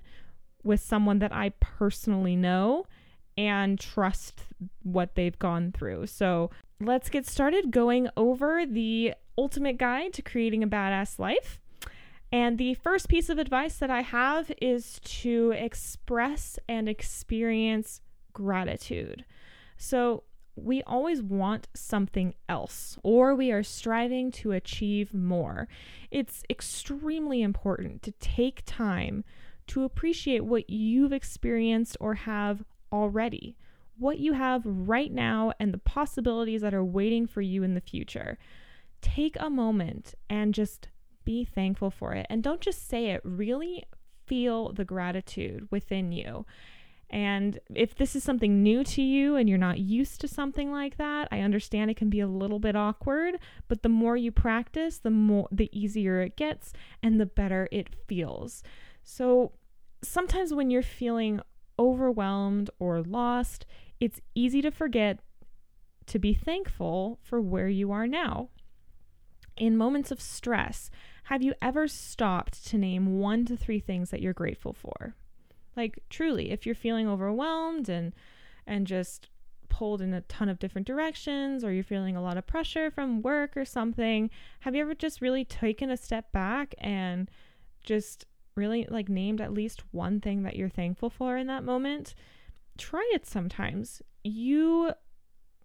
with 0.65 0.81
someone 0.81 1.21
that 1.21 1.33
I 1.33 1.51
personally 1.61 2.35
know 2.37 2.87
and 3.39 3.79
trust 3.79 4.43
what 4.83 5.15
they've 5.15 5.39
gone 5.39 5.73
through. 5.73 6.09
So 6.09 6.51
let's 6.81 7.09
get 7.09 7.27
started 7.27 7.71
going 7.71 8.09
over 8.17 8.67
the 8.67 9.15
ultimate 9.39 9.79
guide 9.79 10.13
to 10.15 10.23
creating 10.23 10.63
a 10.65 10.69
badass 10.69 11.19
life. 11.19 11.60
And 12.33 12.59
the 12.59 12.75
first 12.75 13.09
piece 13.09 13.29
of 13.29 13.39
advice 13.39 13.77
that 13.79 13.91
I 13.91 14.03
have 14.03 14.53
is 14.61 15.01
to 15.05 15.53
express 15.53 16.59
and 16.69 16.89
experience 16.89 18.01
gratitude. 18.33 19.25
So, 19.77 20.25
we 20.57 20.83
always 20.83 21.23
want 21.23 21.69
something 21.75 22.35
else, 22.49 22.99
or 23.03 23.35
we 23.35 23.51
are 23.51 23.63
striving 23.63 24.31
to 24.33 24.53
achieve 24.53 25.15
more. 25.15 25.69
It's 26.11 26.43
extremely 26.51 27.41
important 27.41 28.03
to 28.03 28.13
take 28.13 28.63
time 28.67 29.25
to 29.69 29.85
appreciate 29.85 30.45
what 30.45 30.69
you've 30.69 31.13
experienced 31.13 31.97
or 32.01 32.15
have 32.15 32.65
already, 32.93 33.57
what 33.97 34.19
you 34.19 34.33
have 34.33 34.63
right 34.67 35.13
now, 35.13 35.53
and 35.61 35.73
the 35.73 35.79
possibilities 35.79 36.61
that 36.61 36.75
are 36.75 36.85
waiting 36.85 37.27
for 37.27 37.41
you 37.41 37.63
in 37.63 37.75
the 37.75 37.81
future. 37.81 38.37
Take 39.01 39.37
a 39.39 39.49
moment 39.49 40.15
and 40.29 40.53
just 40.53 40.89
be 41.25 41.45
thankful 41.45 41.91
for 41.91 42.13
it. 42.13 42.27
And 42.31 42.43
don't 42.43 42.61
just 42.61 42.89
say 42.89 43.11
it, 43.11 43.21
really 43.25 43.85
feel 44.27 44.73
the 44.73 44.85
gratitude 44.85 45.69
within 45.71 46.13
you. 46.13 46.47
And 47.11 47.59
if 47.75 47.97
this 47.97 48.15
is 48.15 48.23
something 48.23 48.63
new 48.63 48.85
to 48.85 49.03
you 49.03 49.35
and 49.35 49.49
you're 49.49 49.59
not 49.59 49.79
used 49.79 50.21
to 50.21 50.29
something 50.29 50.71
like 50.71 50.97
that, 50.99 51.27
I 51.33 51.41
understand 51.41 51.91
it 51.91 51.97
can 51.97 52.09
be 52.09 52.21
a 52.21 52.29
little 52.29 52.61
bit 52.61 52.77
awkward, 52.77 53.41
but 53.67 53.83
the 53.83 53.89
more 53.89 54.17
you 54.17 54.31
practice, 54.31 54.99
the 54.99 55.11
more 55.11 55.49
the 55.51 55.69
easier 55.73 56.21
it 56.21 56.37
gets 56.37 56.73
and 57.03 57.21
the 57.21 57.27
better 57.27 57.69
it 57.73 57.89
feels. 58.07 58.63
So 59.03 59.53
sometimes 60.03 60.55
when 60.55 60.71
you're 60.71 60.83
feeling 60.83 61.41
overwhelmed 61.81 62.71
or 62.79 63.03
lost, 63.03 63.67
it's 63.99 64.21
easy 64.37 64.63
to 64.63 64.71
forget 64.71 65.19
to 66.07 66.19
be 66.21 66.33
thankful 66.33 67.19
for 67.23 67.41
where 67.41 67.69
you 67.69 67.91
are 67.91 68.07
now. 68.07 68.51
In 69.57 69.77
moments 69.77 70.11
of 70.11 70.21
stress, 70.21 70.91
have 71.31 71.43
you 71.43 71.55
ever 71.63 71.87
stopped 71.87 72.67
to 72.67 72.77
name 72.77 73.21
one 73.21 73.45
to 73.45 73.57
three 73.57 73.79
things 73.79 74.11
that 74.11 74.21
you're 74.21 74.33
grateful 74.33 74.73
for? 74.73 75.15
Like 75.77 76.01
truly, 76.11 76.51
if 76.51 76.67
you're 76.67 76.75
feeling 76.75 77.09
overwhelmed 77.09 77.89
and 77.89 78.13
and 78.67 78.85
just 78.85 79.29
pulled 79.69 80.03
in 80.03 80.13
a 80.13 80.23
ton 80.23 80.49
of 80.49 80.59
different 80.59 80.89
directions 80.89 81.63
or 81.63 81.73
you're 81.73 81.85
feeling 81.85 82.17
a 82.17 82.23
lot 82.23 82.37
of 82.37 82.49
pressure 82.49 82.91
from 82.91 83.23
work 83.23 83.57
or 83.57 83.65
something, 83.65 84.29
have 84.61 84.75
you 84.75 84.83
ever 84.83 84.93
just 84.93 85.21
really 85.21 85.45
taken 85.45 85.89
a 85.89 85.97
step 85.97 86.33
back 86.33 86.75
and 86.79 87.31
just 87.85 88.27
really 88.57 88.85
like 88.91 89.09
named 89.09 89.41
at 89.41 89.55
least 89.55 89.85
one 89.93 90.21
thing 90.21 90.43
that 90.43 90.57
you're 90.57 90.69
thankful 90.69 91.11
for 91.11 91.37
in 91.37 91.47
that 91.47 91.63
moment? 91.63 92.13
Try 92.77 93.09
it 93.15 93.25
sometimes. 93.25 94.03
You 94.25 94.95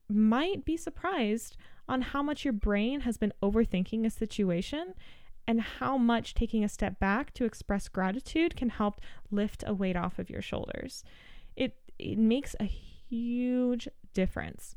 might 0.07 0.63
be 0.63 0.77
surprised 0.77 1.57
on 1.89 2.03
how 2.03 2.21
much 2.21 2.45
your 2.45 2.53
brain 2.53 3.01
has 3.01 3.17
been 3.17 3.33
overthinking 3.41 4.05
a 4.05 4.11
situation 4.11 4.93
and 5.47 5.61
how 5.61 5.97
much 5.97 6.33
taking 6.33 6.63
a 6.63 6.69
step 6.69 6.99
back 6.99 7.33
to 7.35 7.45
express 7.45 7.87
gratitude 7.87 8.55
can 8.55 8.69
help 8.69 9.01
lift 9.31 9.63
a 9.67 9.73
weight 9.73 9.95
off 9.95 10.19
of 10.19 10.29
your 10.29 10.41
shoulders. 10.41 11.03
It 11.55 11.77
it 11.97 12.17
makes 12.17 12.55
a 12.59 12.65
huge 12.65 13.87
difference. 14.13 14.75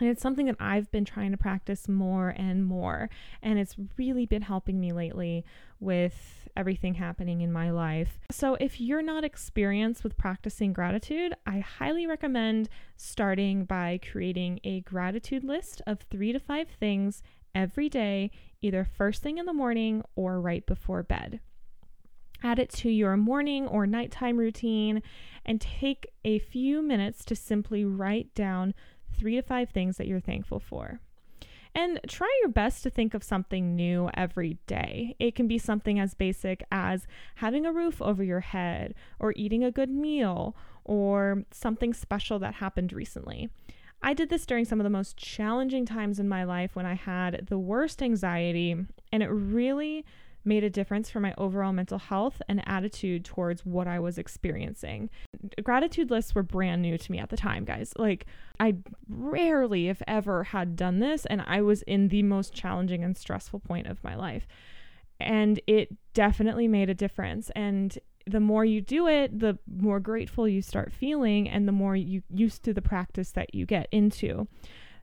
And 0.00 0.08
it's 0.08 0.22
something 0.22 0.46
that 0.46 0.56
I've 0.58 0.90
been 0.90 1.04
trying 1.04 1.30
to 1.30 1.36
practice 1.36 1.88
more 1.88 2.30
and 2.30 2.64
more. 2.64 3.08
And 3.42 3.58
it's 3.58 3.76
really 3.96 4.26
been 4.26 4.42
helping 4.42 4.80
me 4.80 4.92
lately 4.92 5.44
with 5.78 6.48
everything 6.56 6.94
happening 6.94 7.40
in 7.40 7.52
my 7.52 7.70
life. 7.70 8.18
So, 8.30 8.56
if 8.60 8.80
you're 8.80 9.02
not 9.02 9.24
experienced 9.24 10.02
with 10.02 10.16
practicing 10.16 10.72
gratitude, 10.72 11.34
I 11.46 11.60
highly 11.60 12.06
recommend 12.06 12.68
starting 12.96 13.64
by 13.64 14.00
creating 14.10 14.60
a 14.64 14.80
gratitude 14.80 15.44
list 15.44 15.82
of 15.86 16.00
three 16.10 16.32
to 16.32 16.40
five 16.40 16.68
things 16.68 17.22
every 17.54 17.88
day 17.88 18.30
either 18.60 18.84
first 18.84 19.22
thing 19.22 19.38
in 19.38 19.46
the 19.46 19.52
morning 19.52 20.02
or 20.16 20.40
right 20.40 20.64
before 20.66 21.02
bed. 21.02 21.40
Add 22.42 22.58
it 22.58 22.70
to 22.70 22.90
your 22.90 23.16
morning 23.16 23.66
or 23.66 23.86
nighttime 23.86 24.36
routine 24.36 25.02
and 25.46 25.60
take 25.60 26.06
a 26.24 26.38
few 26.38 26.82
minutes 26.82 27.24
to 27.26 27.36
simply 27.36 27.84
write 27.84 28.34
down 28.34 28.74
three 29.18 29.36
to 29.36 29.42
five 29.42 29.70
things 29.70 29.96
that 29.96 30.06
you're 30.06 30.20
thankful 30.20 30.60
for. 30.60 31.00
And 31.74 31.98
try 32.06 32.28
your 32.42 32.50
best 32.50 32.82
to 32.84 32.90
think 32.90 33.14
of 33.14 33.24
something 33.24 33.74
new 33.74 34.08
every 34.14 34.58
day. 34.66 35.16
It 35.18 35.34
can 35.34 35.48
be 35.48 35.58
something 35.58 35.98
as 35.98 36.14
basic 36.14 36.62
as 36.70 37.06
having 37.36 37.66
a 37.66 37.72
roof 37.72 38.00
over 38.00 38.22
your 38.22 38.40
head, 38.40 38.94
or 39.18 39.32
eating 39.36 39.64
a 39.64 39.72
good 39.72 39.90
meal, 39.90 40.54
or 40.84 41.44
something 41.50 41.92
special 41.92 42.38
that 42.38 42.54
happened 42.54 42.92
recently. 42.92 43.50
I 44.04 44.12
did 44.12 44.28
this 44.28 44.44
during 44.44 44.66
some 44.66 44.78
of 44.80 44.84
the 44.84 44.90
most 44.90 45.16
challenging 45.16 45.86
times 45.86 46.20
in 46.20 46.28
my 46.28 46.44
life 46.44 46.76
when 46.76 46.84
I 46.84 46.92
had 46.92 47.46
the 47.48 47.58
worst 47.58 48.02
anxiety, 48.02 48.76
and 49.10 49.22
it 49.22 49.28
really 49.28 50.04
made 50.44 50.62
a 50.62 50.68
difference 50.68 51.08
for 51.08 51.20
my 51.20 51.32
overall 51.38 51.72
mental 51.72 51.96
health 51.96 52.42
and 52.46 52.62
attitude 52.68 53.24
towards 53.24 53.64
what 53.64 53.88
I 53.88 53.98
was 53.98 54.18
experiencing. 54.18 55.08
Gratitude 55.62 56.10
lists 56.10 56.34
were 56.34 56.42
brand 56.42 56.82
new 56.82 56.98
to 56.98 57.12
me 57.12 57.18
at 57.18 57.30
the 57.30 57.36
time, 57.38 57.64
guys. 57.64 57.94
Like, 57.96 58.26
I 58.60 58.74
rarely, 59.08 59.88
if 59.88 60.02
ever, 60.06 60.44
had 60.44 60.76
done 60.76 60.98
this, 60.98 61.24
and 61.24 61.42
I 61.46 61.62
was 61.62 61.80
in 61.82 62.08
the 62.08 62.22
most 62.22 62.52
challenging 62.52 63.02
and 63.02 63.16
stressful 63.16 63.60
point 63.60 63.86
of 63.86 64.04
my 64.04 64.14
life. 64.14 64.46
And 65.18 65.60
it 65.66 65.96
definitely 66.12 66.68
made 66.68 66.90
a 66.90 66.94
difference. 66.94 67.48
And 67.56 67.98
the 68.26 68.40
more 68.40 68.64
you 68.64 68.80
do 68.80 69.06
it, 69.06 69.38
the 69.38 69.58
more 69.66 70.00
grateful 70.00 70.48
you 70.48 70.62
start 70.62 70.92
feeling 70.92 71.48
and 71.48 71.68
the 71.68 71.72
more 71.72 71.94
you 71.96 72.22
used 72.30 72.62
to 72.64 72.72
the 72.72 72.82
practice 72.82 73.30
that 73.32 73.54
you 73.54 73.66
get 73.66 73.88
into. 73.90 74.48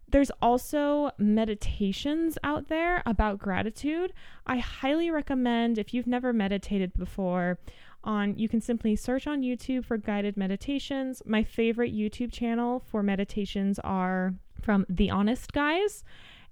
There's 0.09 0.31
also 0.41 1.11
meditations 1.17 2.37
out 2.43 2.67
there 2.67 3.01
about 3.05 3.39
gratitude. 3.39 4.11
I 4.45 4.57
highly 4.57 5.09
recommend 5.09 5.77
if 5.77 5.93
you've 5.93 6.07
never 6.07 6.33
meditated 6.33 6.93
before, 6.97 7.59
on 8.03 8.37
you 8.37 8.49
can 8.49 8.61
simply 8.61 8.95
search 8.95 9.27
on 9.27 9.41
YouTube 9.41 9.85
for 9.85 9.97
guided 9.97 10.35
meditations. 10.35 11.21
My 11.25 11.43
favorite 11.43 11.93
YouTube 11.93 12.31
channel 12.31 12.83
for 12.87 13.03
meditations 13.03 13.79
are 13.79 14.33
from 14.61 14.85
The 14.89 15.09
Honest 15.11 15.53
Guys, 15.53 16.03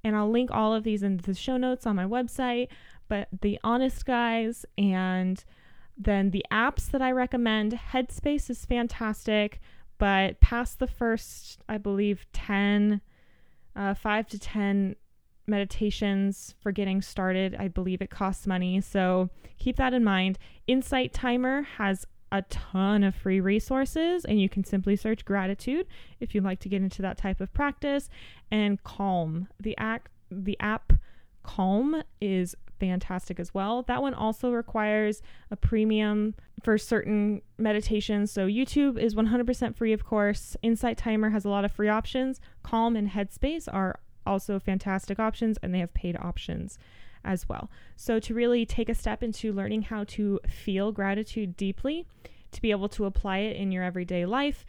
and 0.04 0.16
I'll 0.16 0.30
link 0.30 0.52
all 0.52 0.74
of 0.74 0.84
these 0.84 1.04
in 1.04 1.18
the 1.18 1.34
show 1.34 1.58
notes 1.58 1.86
on 1.86 1.96
my 1.96 2.06
website, 2.06 2.70
but 3.08 3.28
The 3.42 3.60
Honest 3.64 4.06
Guys 4.06 4.66
and 4.78 5.44
then 6.00 6.32
the 6.32 6.46
apps 6.51 6.89
that 6.91 7.01
I 7.01 7.12
recommend 7.12 7.74
Headspace 7.91 8.50
is 8.50 8.65
fantastic, 8.65 9.60
but 9.98 10.39
past 10.39 10.79
the 10.79 10.88
first, 10.88 11.62
I 11.68 11.77
believe, 11.77 12.25
10, 12.32 13.01
uh, 13.75 13.94
5 13.94 14.27
to 14.29 14.39
10 14.39 14.96
meditations 15.46 16.56
for 16.62 16.72
getting 16.72 17.01
started, 17.01 17.56
I 17.60 17.68
believe 17.68 18.01
it 18.01 18.10
costs 18.10 18.48
money. 18.48 18.79
So 18.79 19.29
keep 19.58 19.75
that 19.75 19.94
in 19.94 20.03
mind. 20.03 20.39
Insight 20.68 21.13
Timer 21.13 21.63
has 21.63 22.08
a 22.32 22.44
ton 22.44 23.03
of 23.03 23.15
free 23.15 23.41
resources, 23.41 24.24
and 24.24 24.39
you 24.39 24.48
can 24.48 24.63
simply 24.63 24.96
search 24.96 25.25
gratitude 25.25 25.88
if 26.20 26.34
you'd 26.34 26.44
like 26.44 26.60
to 26.62 26.70
get 26.70 26.82
into 26.82 27.01
that 27.01 27.18
type 27.18 27.41
of 27.41 27.51
practice. 27.53 28.10
And 28.51 28.82
Calm, 28.84 29.48
the 29.60 29.75
act, 29.77 30.12
the 30.32 30.58
app 30.62 30.94
Calm 31.44 32.03
is 32.22 32.56
fantastic 32.80 33.40
as 33.40 33.54
well. 33.54 33.84
That 33.84 34.02
one 34.02 34.14
also 34.14 34.52
requires 34.52 35.22
a 35.52 35.56
premium 35.56 36.36
for 36.64 36.78
certain 36.78 37.42
meditations. 37.58 38.32
So 38.32 38.48
YouTube 38.48 38.98
is 38.98 39.16
100% 39.16 39.76
free, 39.76 39.94
of 39.94 40.06
course. 40.06 40.56
Insight 40.62 40.98
Timer 40.98 41.30
has 41.30 41.46
a 41.46 41.50
lot 41.50 41.66
of 41.66 41.72
free 41.72 41.90
options. 41.90 42.40
Calm 42.64 42.96
and 42.96 43.10
Headspace 43.10 43.68
are 43.72 44.00
also 44.26 44.60
fantastic 44.60 45.20
options, 45.20 45.58
and 45.62 45.74
they 45.74 45.80
have 45.80 45.94
paid 45.94 46.18
options 46.18 46.78
as 47.24 47.50
well. 47.50 47.70
So 47.96 48.20
to 48.20 48.34
really 48.34 48.66
take 48.66 48.90
a 48.90 48.96
step 48.96 49.24
into 49.24 49.52
learning 49.52 49.84
how 49.84 50.06
to 50.06 50.40
feel 50.48 50.92
gratitude 50.92 51.58
deeply, 51.58 52.06
to 52.52 52.62
be 52.62 52.72
able 52.72 52.90
to 52.90 53.06
apply 53.06 53.40
it 53.40 53.56
in 53.56 53.72
your 53.72 53.84
everyday 53.84 54.26
life, 54.26 54.66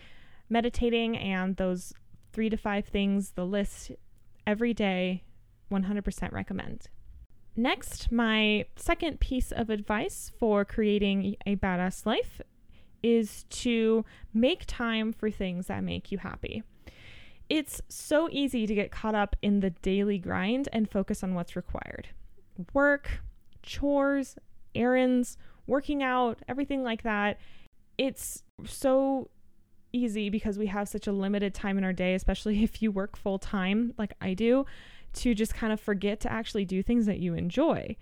meditating 0.49 1.17
and 1.17 1.57
those 1.57 1.93
three 2.33 2.50
to 2.50 2.57
five 2.57 2.87
things, 2.87 3.33
the 3.33 3.47
list 3.47 3.93
every 4.47 4.75
day, 4.75 5.23
100% 5.71 6.33
recommend. 6.33 6.88
Next, 7.57 8.12
my 8.12 8.66
second 8.76 9.21
piece 9.21 9.52
of 9.52 9.71
advice 9.71 10.30
for 10.38 10.64
creating 10.64 11.37
a 11.47 11.57
badass 11.57 12.07
life 12.07 12.40
is 13.02 13.45
to 13.50 14.04
make 14.33 14.64
time 14.66 15.12
for 15.12 15.30
things 15.30 15.66
that 15.66 15.83
make 15.83 16.12
you 16.12 16.19
happy. 16.19 16.62
It's 17.49 17.83
so 17.88 18.28
easy 18.30 18.66
to 18.66 18.75
get 18.75 18.92
caught 18.92 19.14
up 19.14 19.35
in 19.42 19.61
the 19.61 19.71
daily 19.71 20.19
grind 20.19 20.69
and 20.73 20.88
focus 20.88 21.23
on 21.25 21.35
what's 21.35 21.57
required 21.57 22.09
work, 22.75 23.23
chores, 23.62 24.37
errands, 24.75 25.38
working 25.66 26.02
out, 26.02 26.40
everything 26.47 26.83
like 26.83 27.02
that. 27.02 27.40
It's 27.97 28.42
so 28.66 29.30
easy 29.92 30.28
because 30.28 30.59
we 30.59 30.66
have 30.66 30.88
such 30.88 31.07
a 31.07 31.12
limited 31.12 31.54
time 31.54 31.78
in 31.78 31.85
our 31.85 31.92
day, 31.92 32.14
especially 32.14 32.62
if 32.62 32.83
you 32.83 32.92
work 32.92 33.16
full 33.16 33.38
time 33.38 33.95
like 33.99 34.12
I 34.21 34.35
do 34.35 34.66
to 35.14 35.35
just 35.35 35.55
kind 35.55 35.73
of 35.73 35.81
forget 35.81 36.21
to 36.21 36.33
actually 36.33 36.64
do 36.64 36.83
things 36.83 37.07
that 37.07 37.19
you 37.19 37.35
enjoy 37.35 37.97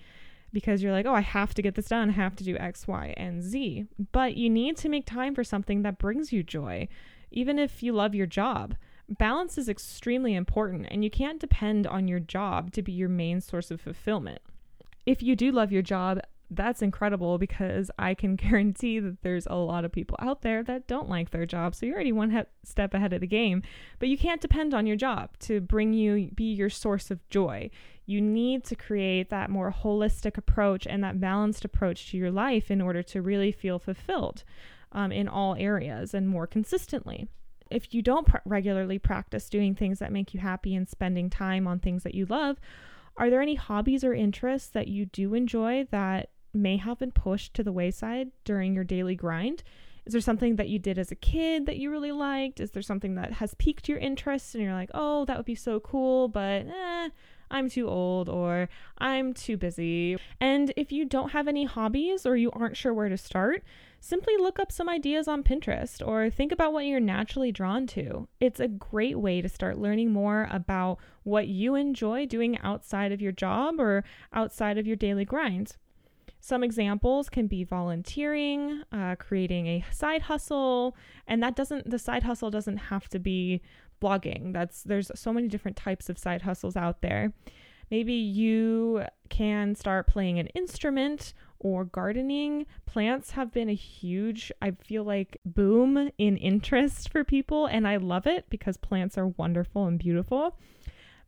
because 0.53 0.83
you're 0.83 0.93
like, 0.93 1.07
oh, 1.07 1.15
I 1.15 1.21
have 1.21 1.55
to 1.55 1.63
get 1.63 1.75
this 1.75 1.89
done, 1.89 2.11
I 2.11 2.13
have 2.15 2.37
to 2.37 2.45
do 2.45 2.57
X, 2.57 2.89
Y, 2.89 3.15
and 3.17 3.43
Z. 3.43 3.87
But 4.13 4.37
you 4.37 4.49
need 4.49 4.77
to 4.79 4.89
make 4.89 5.07
time 5.07 5.35
for 5.35 5.45
something 5.45 5.83
that 5.83 5.99
brings 5.99 6.33
you 6.33 6.43
joy, 6.43 6.89
even 7.31 7.59
if 7.59 7.83
you 7.83 7.93
love 7.93 8.15
your 8.15 8.27
job. 8.27 8.75
Balance 9.09 9.57
is 9.57 9.69
extremely 9.69 10.35
important, 10.35 10.87
and 10.91 11.03
you 11.03 11.11
can't 11.11 11.41
depend 11.41 11.87
on 11.87 12.09
your 12.09 12.21
job 12.21 12.73
to 12.73 12.83
be 12.83 12.93
your 12.93 13.09
main 13.09 13.41
source 13.41 13.71
of 13.71 13.81
fulfillment. 13.81 14.41
If 15.07 15.23
you 15.23 15.35
do 15.37 15.51
love 15.51 15.73
your 15.73 15.83
job, 15.83 16.21
that's 16.51 16.83
incredible 16.83 17.39
because 17.39 17.91
I 17.99 18.15
can 18.15 18.37
guarantee 18.37 19.01
that 19.01 19.23
there's 19.23 19.47
a 19.47 19.57
lot 19.57 19.85
of 19.85 19.93
people 19.93 20.17
out 20.21 20.43
there 20.43 20.63
that 20.65 20.87
don't 20.87 21.09
like 21.09 21.31
their 21.31 21.47
job. 21.47 21.75
So 21.75 21.87
you're 21.87 21.95
already 21.95 22.13
one 22.13 22.31
he- 22.31 22.43
step 22.65 22.95
ahead 22.95 23.13
of 23.13 23.21
the 23.21 23.27
game. 23.27 23.63
But 23.99 24.09
you 24.09 24.17
can't 24.17 24.41
depend 24.41 24.75
on 24.75 24.87
your 24.87 24.97
job 24.97 25.39
to 25.41 25.61
bring 25.61 25.93
you, 25.93 26.31
be 26.35 26.53
your 26.53 26.71
source 26.71 27.11
of 27.11 27.27
joy. 27.29 27.71
You 28.07 28.21
need 28.21 28.65
to 28.65 28.75
create 28.75 29.29
that 29.31 29.51
more 29.51 29.73
holistic 29.73 30.39
approach 30.39 30.87
and 30.87 31.05
that 31.05 31.21
balanced 31.21 31.65
approach 31.65 32.11
to 32.11 32.17
your 32.17 32.31
life 32.31 32.71
in 32.71 32.81
order 32.81 33.03
to 33.03 33.23
really 33.23 33.53
feel 33.53 33.79
fulfilled 33.79 34.45
um, 34.93 35.13
in 35.13 35.29
all 35.29 35.55
areas 35.57 36.15
and 36.15 36.29
more 36.29 36.47
consistently. 36.47 37.29
If 37.71 37.93
you 37.93 38.01
don't 38.01 38.27
pr- 38.27 38.39
regularly 38.47 38.99
practice 38.99 39.51
doing 39.51 39.75
things 39.75 39.99
that 39.99 40.13
make 40.13 40.33
you 40.33 40.41
happy 40.41 40.75
and 40.75 40.89
spending 40.89 41.29
time 41.29 41.67
on 41.67 41.81
things 41.81 42.03
that 42.05 42.15
you 42.15 42.25
love, 42.25 42.59
are 43.19 43.29
there 43.29 43.43
any 43.43 43.57
hobbies 43.57 44.05
or 44.05 44.15
interests 44.15 44.71
that 44.71 44.89
you 44.89 45.05
do 45.05 45.35
enjoy 45.35 45.87
that 45.91 46.31
may 46.53 46.77
have 46.77 46.99
been 46.99 47.13
pushed 47.13 47.55
to 47.55 47.63
the 47.63 47.73
wayside 47.73 48.31
during 48.45 48.75
your 48.75 48.85
daily 48.85 49.15
grind? 49.15 49.63
Is 50.09 50.13
there 50.13 50.23
something 50.23 50.57
that 50.57 50.71
you 50.71 50.79
did 50.79 50.99
as 50.99 51.13
a 51.13 51.15
kid 51.15 51.67
that 51.67 51.77
you 51.77 51.91
really 51.91 52.13
liked? 52.13 52.61
Is 52.61 52.71
there 52.71 52.81
something 52.81 53.15
that 53.17 53.35
has 53.35 53.53
piqued 53.53 53.91
your 53.91 53.99
interest 53.99 54.55
and 54.55 54.65
you're 54.65 54.73
like, 54.73 54.91
oh, 54.95 55.27
that 55.27 55.37
would 55.37 55.45
be 55.45 55.55
so 55.55 55.81
cool, 55.81 56.29
but 56.29 56.67
eh, 56.67 57.11
I'm 57.51 57.69
too 57.69 57.87
old 57.87 58.31
or 58.31 58.71
I'm 58.97 59.35
too 59.35 59.59
busy? 59.59 60.17
And 60.41 60.73
if 60.79 60.93
you 60.93 61.05
don't 61.05 61.33
have 61.33 61.47
any 61.47 61.67
hobbies 61.67 62.25
or 62.25 62.39
you 62.39 62.51
aren't 62.53 62.79
sure 62.79 62.95
where 62.95 63.11
to 63.11 63.19
start, 63.19 63.63
simply 64.01 64.35
look 64.39 64.59
up 64.59 64.73
some 64.73 64.89
ideas 64.89 65.29
on 65.29 65.43
Pinterest 65.43 66.01
or 66.07 66.31
think 66.31 66.53
about 66.53 66.73
what 66.73 66.87
you're 66.87 67.01
naturally 67.01 67.53
drawn 67.53 67.87
to. 67.89 68.29
It's 68.41 68.61
a 68.61 68.69
great 68.69 69.19
way 69.19 69.43
to 69.43 69.49
start 69.51 69.77
learning 69.77 70.11
more 70.11 70.49
about 70.51 71.01
what 71.25 71.49
you 71.49 71.75
enjoy 71.75 72.25
doing 72.25 72.59
outside 72.61 73.13
of 73.13 73.21
your 73.21 73.33
job 73.33 73.79
or 73.79 74.05
outside 74.33 74.79
of 74.79 74.87
your 74.87 74.97
daily 74.97 75.27
grind. 75.27 75.77
Some 76.41 76.63
examples 76.63 77.29
can 77.29 77.47
be 77.47 77.65
volunteering, 77.65 78.83
uh, 78.93 79.17
creating 79.17 79.67
a 79.67 79.85
side 79.91 80.23
hustle, 80.23 80.97
and 81.27 81.43
that 81.43 81.57
doesn't 81.57 81.91
the 81.91 81.99
side 81.99 82.23
hustle 82.23 82.51
doesn't 82.51 82.77
have 82.77 83.09
to 83.09 83.19
be 83.19 83.61
blogging. 84.01 84.53
That's 84.53 84.83
there's 84.83 85.11
so 85.15 85.33
many 85.33 85.49
different 85.49 85.77
types 85.77 86.09
of 86.09 86.19
side 86.19 86.43
hustles 86.43 86.77
out 86.77 87.03
there. 87.03 87.33
Maybe 87.91 88.15
you 88.15 89.05
can 89.31 89.75
start 89.75 90.07
playing 90.07 90.39
an 90.39 90.49
instrument 90.49 91.33
or 91.59 91.85
gardening. 91.85 92.67
Plants 92.87 93.33
have 93.33 93.53
been 93.53 93.69
a 93.69 93.75
huge, 93.75 94.53
I 94.61 94.73
feel 94.73 95.05
like, 95.05 95.39
boom 95.45 96.11
in 96.19 96.37
interest 96.37 97.11
for 97.11 97.25
people, 97.25 97.67
and 97.67 97.89
I 97.89 97.97
love 97.97 98.27
it 98.27 98.45
because 98.51 98.77
plants 98.77 99.19
are 99.19 99.29
wonderful 99.29 99.87
and 99.87 99.99
beautiful. 99.99 100.59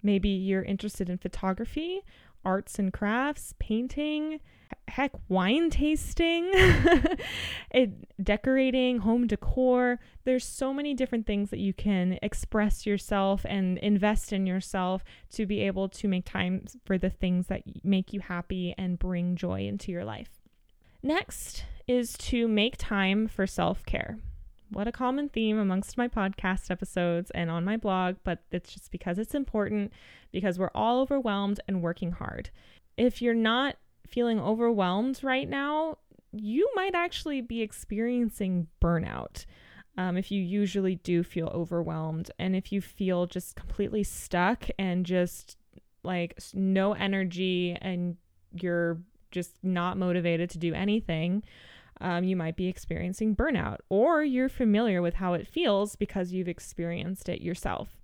Maybe 0.02 0.28
you're 0.28 0.62
interested 0.62 1.10
in 1.10 1.18
photography, 1.18 2.02
arts 2.44 2.78
and 2.78 2.92
crafts, 2.92 3.54
painting, 3.58 4.40
heck, 4.88 5.12
wine 5.28 5.70
tasting, 5.70 6.50
it, 7.70 7.90
decorating, 8.22 8.98
home 8.98 9.26
decor. 9.26 10.00
There's 10.24 10.44
so 10.44 10.72
many 10.72 10.94
different 10.94 11.26
things 11.26 11.50
that 11.50 11.58
you 11.58 11.72
can 11.72 12.18
express 12.22 12.86
yourself 12.86 13.44
and 13.48 13.78
invest 13.78 14.32
in 14.32 14.46
yourself 14.46 15.04
to 15.32 15.46
be 15.46 15.60
able 15.60 15.88
to 15.90 16.08
make 16.08 16.24
time 16.24 16.64
for 16.84 16.98
the 16.98 17.10
things 17.10 17.46
that 17.46 17.62
make 17.84 18.12
you 18.12 18.20
happy 18.20 18.74
and 18.76 18.98
bring 18.98 19.36
joy 19.36 19.66
into 19.66 19.92
your 19.92 20.04
life. 20.04 20.40
Next 21.02 21.64
is 21.86 22.12
to 22.18 22.46
make 22.46 22.76
time 22.76 23.26
for 23.26 23.46
self 23.46 23.84
care. 23.86 24.18
What 24.72 24.86
a 24.86 24.92
common 24.92 25.28
theme 25.28 25.58
amongst 25.58 25.98
my 25.98 26.06
podcast 26.06 26.70
episodes 26.70 27.30
and 27.32 27.50
on 27.50 27.64
my 27.64 27.76
blog, 27.76 28.16
but 28.22 28.38
it's 28.52 28.72
just 28.72 28.92
because 28.92 29.18
it's 29.18 29.34
important 29.34 29.92
because 30.30 30.58
we're 30.58 30.70
all 30.74 31.00
overwhelmed 31.00 31.58
and 31.66 31.82
working 31.82 32.12
hard. 32.12 32.50
If 32.96 33.20
you're 33.20 33.34
not 33.34 33.76
feeling 34.06 34.38
overwhelmed 34.40 35.20
right 35.24 35.48
now, 35.48 35.98
you 36.32 36.70
might 36.76 36.94
actually 36.94 37.40
be 37.40 37.62
experiencing 37.62 38.68
burnout. 38.80 39.44
Um, 39.98 40.16
if 40.16 40.30
you 40.30 40.40
usually 40.40 40.94
do 40.96 41.24
feel 41.24 41.48
overwhelmed, 41.48 42.30
and 42.38 42.54
if 42.54 42.70
you 42.70 42.80
feel 42.80 43.26
just 43.26 43.56
completely 43.56 44.04
stuck 44.04 44.68
and 44.78 45.04
just 45.04 45.56
like 46.04 46.38
no 46.54 46.92
energy 46.92 47.76
and 47.80 48.16
you're 48.52 48.98
just 49.32 49.56
not 49.64 49.98
motivated 49.98 50.48
to 50.50 50.58
do 50.58 50.74
anything, 50.74 51.42
um, 52.00 52.24
you 52.24 52.36
might 52.36 52.56
be 52.56 52.68
experiencing 52.68 53.36
burnout, 53.36 53.78
or 53.88 54.24
you're 54.24 54.48
familiar 54.48 55.02
with 55.02 55.14
how 55.14 55.34
it 55.34 55.46
feels 55.46 55.96
because 55.96 56.32
you've 56.32 56.48
experienced 56.48 57.28
it 57.28 57.42
yourself. 57.42 57.96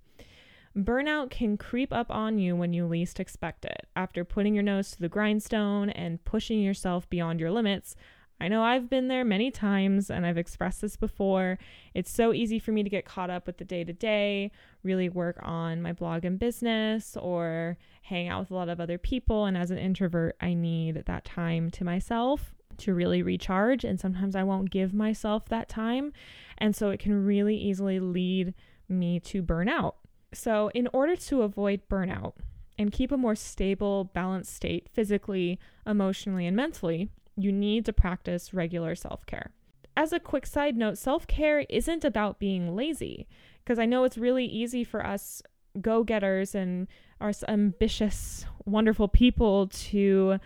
Burnout 0.77 1.31
can 1.31 1.57
creep 1.57 1.91
up 1.91 2.11
on 2.11 2.37
you 2.37 2.55
when 2.55 2.71
you 2.71 2.85
least 2.85 3.19
expect 3.19 3.65
it. 3.65 3.87
After 3.95 4.23
putting 4.23 4.53
your 4.53 4.63
nose 4.63 4.91
to 4.91 4.99
the 4.99 5.09
grindstone 5.09 5.89
and 5.89 6.23
pushing 6.23 6.61
yourself 6.61 7.09
beyond 7.09 7.39
your 7.39 7.49
limits, 7.49 7.95
I 8.39 8.47
know 8.47 8.61
I've 8.61 8.87
been 8.87 9.07
there 9.07 9.25
many 9.25 9.49
times 9.49 10.11
and 10.11 10.23
I've 10.23 10.37
expressed 10.37 10.81
this 10.81 10.95
before. 10.95 11.57
It's 11.95 12.11
so 12.11 12.31
easy 12.31 12.59
for 12.59 12.71
me 12.71 12.83
to 12.83 12.89
get 12.91 13.05
caught 13.05 13.31
up 13.31 13.47
with 13.47 13.57
the 13.57 13.65
day 13.65 13.83
to 13.83 13.93
day, 13.93 14.51
really 14.83 15.09
work 15.09 15.39
on 15.41 15.81
my 15.81 15.93
blog 15.93 16.23
and 16.23 16.37
business, 16.37 17.17
or 17.17 17.79
hang 18.03 18.27
out 18.27 18.41
with 18.41 18.51
a 18.51 18.53
lot 18.53 18.69
of 18.69 18.79
other 18.79 18.99
people. 18.99 19.45
And 19.45 19.57
as 19.57 19.71
an 19.71 19.79
introvert, 19.79 20.35
I 20.39 20.53
need 20.53 21.05
that 21.07 21.25
time 21.25 21.71
to 21.71 21.83
myself 21.83 22.53
to 22.79 22.93
really 22.93 23.21
recharge. 23.21 23.83
And 23.83 23.99
sometimes 23.99 24.35
I 24.35 24.43
won't 24.43 24.71
give 24.71 24.93
myself 24.93 25.47
that 25.49 25.69
time. 25.69 26.13
And 26.57 26.75
so 26.75 26.89
it 26.89 26.99
can 26.99 27.25
really 27.25 27.55
easily 27.55 27.99
lead 27.99 28.53
me 28.89 29.19
to 29.21 29.43
burnout. 29.43 29.93
So, 30.33 30.69
in 30.73 30.89
order 30.93 31.15
to 31.15 31.41
avoid 31.41 31.81
burnout 31.89 32.33
and 32.77 32.91
keep 32.91 33.11
a 33.11 33.17
more 33.17 33.35
stable, 33.35 34.05
balanced 34.05 34.53
state 34.53 34.89
physically, 34.93 35.59
emotionally, 35.85 36.45
and 36.45 36.55
mentally, 36.55 37.09
you 37.35 37.51
need 37.51 37.85
to 37.85 37.93
practice 37.93 38.53
regular 38.53 38.95
self 38.95 39.25
care. 39.25 39.51
As 39.95 40.13
a 40.13 40.19
quick 40.19 40.45
side 40.45 40.75
note, 40.75 40.97
self 40.97 41.27
care 41.27 41.61
isn't 41.69 42.03
about 42.03 42.39
being 42.39 42.75
lazy, 42.75 43.27
because 43.63 43.79
I 43.79 43.85
know 43.85 44.03
it's 44.03 44.17
really 44.17 44.45
easy 44.45 44.83
for 44.83 45.05
us 45.05 45.41
go 45.81 46.03
getters 46.03 46.55
and 46.55 46.87
our 47.21 47.31
ambitious, 47.47 48.45
wonderful 48.65 49.07
people 49.07 49.67
to 49.67 50.39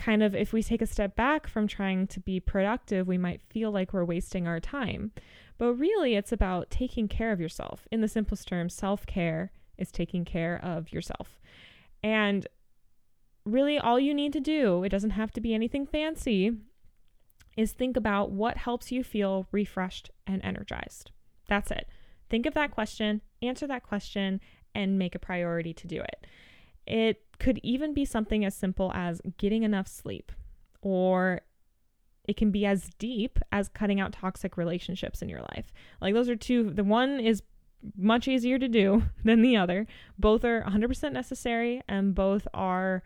kind 0.00 0.22
of, 0.22 0.34
if 0.34 0.52
we 0.52 0.62
take 0.62 0.82
a 0.82 0.86
step 0.86 1.14
back 1.14 1.46
from 1.46 1.66
trying 1.66 2.06
to 2.08 2.20
be 2.20 2.40
productive, 2.40 3.06
we 3.06 3.18
might 3.18 3.42
feel 3.42 3.70
like 3.70 3.92
we're 3.92 4.04
wasting 4.04 4.48
our 4.48 4.58
time. 4.58 5.12
But 5.58 5.74
really, 5.74 6.14
it's 6.14 6.32
about 6.32 6.70
taking 6.70 7.06
care 7.06 7.32
of 7.32 7.40
yourself. 7.40 7.86
In 7.92 8.00
the 8.00 8.08
simplest 8.08 8.48
terms, 8.48 8.74
self 8.74 9.06
care 9.06 9.52
is 9.76 9.92
taking 9.92 10.24
care 10.24 10.58
of 10.62 10.90
yourself. 10.92 11.38
And 12.02 12.46
really, 13.44 13.78
all 13.78 14.00
you 14.00 14.14
need 14.14 14.32
to 14.32 14.40
do, 14.40 14.82
it 14.84 14.88
doesn't 14.88 15.10
have 15.10 15.32
to 15.32 15.40
be 15.40 15.52
anything 15.52 15.86
fancy, 15.86 16.52
is 17.56 17.72
think 17.72 17.96
about 17.96 18.30
what 18.30 18.56
helps 18.56 18.90
you 18.90 19.04
feel 19.04 19.46
refreshed 19.52 20.10
and 20.26 20.42
energized. 20.42 21.10
That's 21.46 21.70
it. 21.70 21.86
Think 22.30 22.46
of 22.46 22.54
that 22.54 22.70
question, 22.70 23.20
answer 23.42 23.66
that 23.66 23.82
question, 23.82 24.40
and 24.74 24.98
make 24.98 25.14
a 25.14 25.18
priority 25.18 25.74
to 25.74 25.86
do 25.86 26.00
it. 26.00 26.26
It 26.90 27.22
could 27.38 27.60
even 27.62 27.94
be 27.94 28.04
something 28.04 28.44
as 28.44 28.54
simple 28.54 28.90
as 28.92 29.22
getting 29.38 29.62
enough 29.62 29.86
sleep 29.86 30.32
or 30.82 31.42
it 32.26 32.36
can 32.36 32.50
be 32.50 32.66
as 32.66 32.90
deep 32.98 33.38
as 33.52 33.68
cutting 33.68 34.00
out 34.00 34.12
toxic 34.12 34.56
relationships 34.56 35.22
in 35.22 35.28
your 35.28 35.40
life. 35.40 35.72
Like 36.00 36.14
those 36.14 36.28
are 36.28 36.36
two, 36.36 36.70
the 36.70 36.84
one 36.84 37.20
is 37.20 37.42
much 37.96 38.26
easier 38.26 38.58
to 38.58 38.68
do 38.68 39.04
than 39.24 39.40
the 39.40 39.56
other. 39.56 39.86
Both 40.18 40.44
are 40.44 40.64
100% 40.64 41.12
necessary 41.12 41.80
and 41.88 42.14
both 42.14 42.48
are 42.52 43.04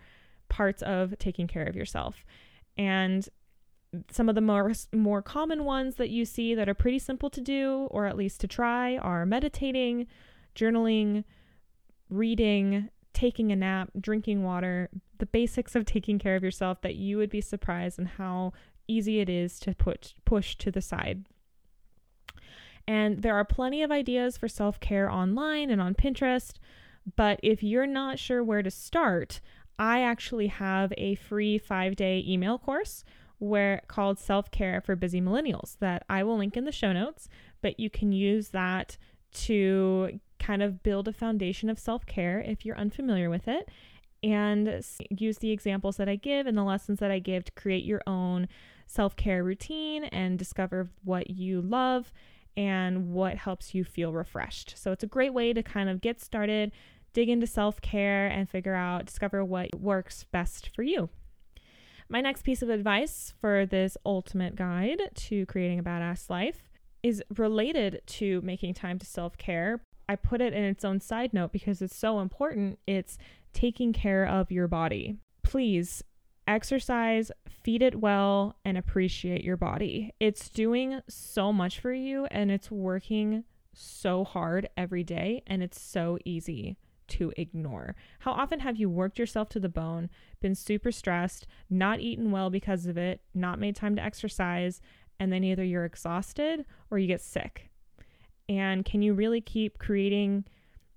parts 0.49 0.83
of 0.83 1.19
taking 1.19 1.47
care 1.47 1.65
of 1.65 1.77
yourself. 1.77 2.25
And 2.77 3.29
some 4.11 4.29
of 4.29 4.35
the 4.35 4.41
more 4.41 4.73
more 4.93 5.23
common 5.23 5.65
ones 5.65 5.97
that 5.97 6.11
you 6.11 6.25
see 6.25 6.55
that 6.55 6.69
are 6.69 6.75
pretty 6.75 6.99
simple 6.99 7.31
to 7.31 7.41
do 7.41 7.87
or 7.91 8.07
at 8.07 8.17
least 8.17 8.41
to 8.41 8.49
try 8.49 8.97
are 8.97 9.25
meditating, 9.25 10.07
journaling, 10.57 11.25
reading, 12.11 12.89
taking 13.15 13.51
a 13.51 13.57
nap, 13.57 13.91
drinking 13.99 14.43
water, 14.43 14.91
the 15.19 15.27
basics 15.27 15.75
of 15.75 15.87
taking 15.87 16.19
care 16.19 16.37
of 16.37 16.43
yourself 16.43 16.83
that 16.83 16.97
you 16.97 17.17
would 17.17 17.31
be 17.31 17.41
surprised 17.41 17.99
in 17.99 18.07
how 18.07 18.53
easy 18.87 19.21
it 19.21 19.31
is 19.31 19.59
to 19.61 19.75
put 19.75 20.15
push 20.27 20.57
to 20.57 20.71
the 20.71 20.83
side. 20.83 21.25
And 22.87 23.23
there 23.23 23.35
are 23.35 23.45
plenty 23.45 23.83
of 23.83 23.91
ideas 23.91 24.37
for 24.37 24.49
self-care 24.49 25.11
online 25.11 25.71
and 25.71 25.81
on 25.81 25.95
Pinterest, 25.95 26.53
but 27.17 27.41
if 27.43 27.63
you're 27.63 27.87
not 27.87 28.19
sure 28.19 28.45
where 28.45 28.63
to 28.63 28.71
start, 28.71 29.41
I 29.79 30.03
actually 30.03 30.49
have 30.49 30.93
a 30.99 31.15
free 31.15 31.59
5-day 31.59 32.25
email 32.27 32.59
course 32.59 33.05
where 33.39 33.83
called 33.89 34.19
Self-Care 34.19 34.83
for 34.83 34.97
Busy 34.97 35.21
Millennials 35.21 35.79
that 35.79 36.05
I 36.09 36.23
will 36.25 36.37
link 36.37 36.57
in 36.57 36.65
the 36.65 36.73
show 36.73 36.93
notes, 36.93 37.29
but 37.63 37.81
you 37.81 37.89
can 37.89 38.13
use 38.13 38.49
that 38.49 38.99
to 39.33 40.21
kind 40.45 40.63
of 40.63 40.83
build 40.83 41.09
a 41.09 41.13
foundation 41.13 41.71
of 41.71 41.79
self-care 41.79 42.41
if 42.41 42.65
you're 42.65 42.77
unfamiliar 42.77 43.31
with 43.31 43.49
it 43.49 43.69
and 44.23 44.83
use 45.11 45.39
the 45.39 45.51
examples 45.51 45.97
that 45.97 46.09
I 46.09 46.17
give 46.17 46.47
and 46.47 46.57
the 46.57 46.65
lessons 46.65 46.99
that 47.01 47.11
I 47.11 47.19
give 47.19 47.45
to 47.45 47.53
create 47.53 47.85
your 47.85 48.03
own 48.07 48.49
self 48.87 49.17
care 49.17 49.45
routine 49.45 50.05
and 50.05 50.39
discover 50.39 50.91
what 51.05 51.31
you 51.31 51.61
love 51.61 52.13
and 52.57 53.13
what 53.13 53.37
helps 53.37 53.75
you 53.75 53.85
feel 53.85 54.13
refreshed. 54.13 54.75
So 54.77 54.93
it's 54.93 55.05
a 55.05 55.09
great 55.09 55.35
way 55.35 55.53
to 55.53 55.63
kind 55.63 55.91
of 55.91 56.01
get 56.01 56.21
started, 56.21 56.73
dig 57.13 57.29
into 57.29 57.47
self 57.47 57.81
care, 57.81 58.27
and 58.27 58.49
figure 58.49 58.75
out, 58.75 59.07
discover 59.07 59.45
what 59.45 59.75
works 59.79 60.25
best 60.25 60.71
for 60.75 60.83
you. 60.83 61.11
My 62.09 62.21
next 62.21 62.43
piece 62.43 62.63
of 62.63 62.69
advice 62.69 63.35
for 63.41 63.67
this 63.67 63.97
ultimate 64.07 64.57
guide 64.57 65.01
to 65.15 65.47
creating 65.47 65.79
a 65.79 65.83
badass 65.83 66.31
life 66.31 66.63
is 67.03 67.23
related 67.37 68.01
to 68.07 68.41
making 68.43 68.75
time 68.75 68.99
to 68.99 69.07
self 69.07 69.37
care. 69.37 69.83
I 70.09 70.17
put 70.17 70.41
it 70.41 70.53
in 70.53 70.65
its 70.65 70.85
own 70.85 71.01
side 71.01 71.33
note 71.33 71.53
because 71.53 71.81
it's 71.81 71.97
so 71.97 72.21
important. 72.21 72.79
It's 72.87 73.19
taking 73.53 73.93
care 73.93 74.27
of 74.27 74.51
your 74.51 74.69
body. 74.69 75.17
Please 75.43 76.03
exercise, 76.47 77.31
feed 77.63 77.83
it 77.83 78.01
well, 78.01 78.57
and 78.65 78.77
appreciate 78.77 79.45
your 79.45 79.57
body. 79.57 80.13
It's 80.21 80.49
doing 80.49 81.01
so 81.09 81.53
much 81.53 81.81
for 81.81 81.93
you 81.93 82.27
and 82.27 82.51
it's 82.51 82.71
working 82.71 83.45
so 83.73 84.25
hard 84.25 84.69
every 84.77 85.03
day, 85.03 85.43
and 85.47 85.63
it's 85.63 85.81
so 85.81 86.19
easy 86.25 86.77
to 87.09 87.33
ignore. 87.37 87.97
How 88.21 88.33
often 88.33 88.61
have 88.61 88.77
you 88.77 88.89
worked 88.89 89.19
yourself 89.19 89.49
to 89.51 89.61
the 89.61 89.69
bone, 89.69 90.11
been 90.41 90.55
super 90.55 90.93
stressed, 90.93 91.47
not 91.69 92.01
eaten 92.01 92.31
well 92.31 92.51
because 92.51 92.87
of 92.87 92.97
it, 92.97 93.21
not 93.35 93.59
made 93.59 93.77
time 93.77 93.97
to 93.97 94.03
exercise, 94.03 94.81
and 95.19 95.33
then 95.33 95.45
either 95.45 95.65
you're 95.65 95.85
exhausted 95.85 96.65
or 96.91 96.99
you 96.99 97.07
get 97.07 97.21
sick? 97.21 97.71
And 98.49 98.85
can 98.85 99.03
you 99.03 99.15
really 99.15 99.41
keep 99.41 99.79
creating, 99.79 100.45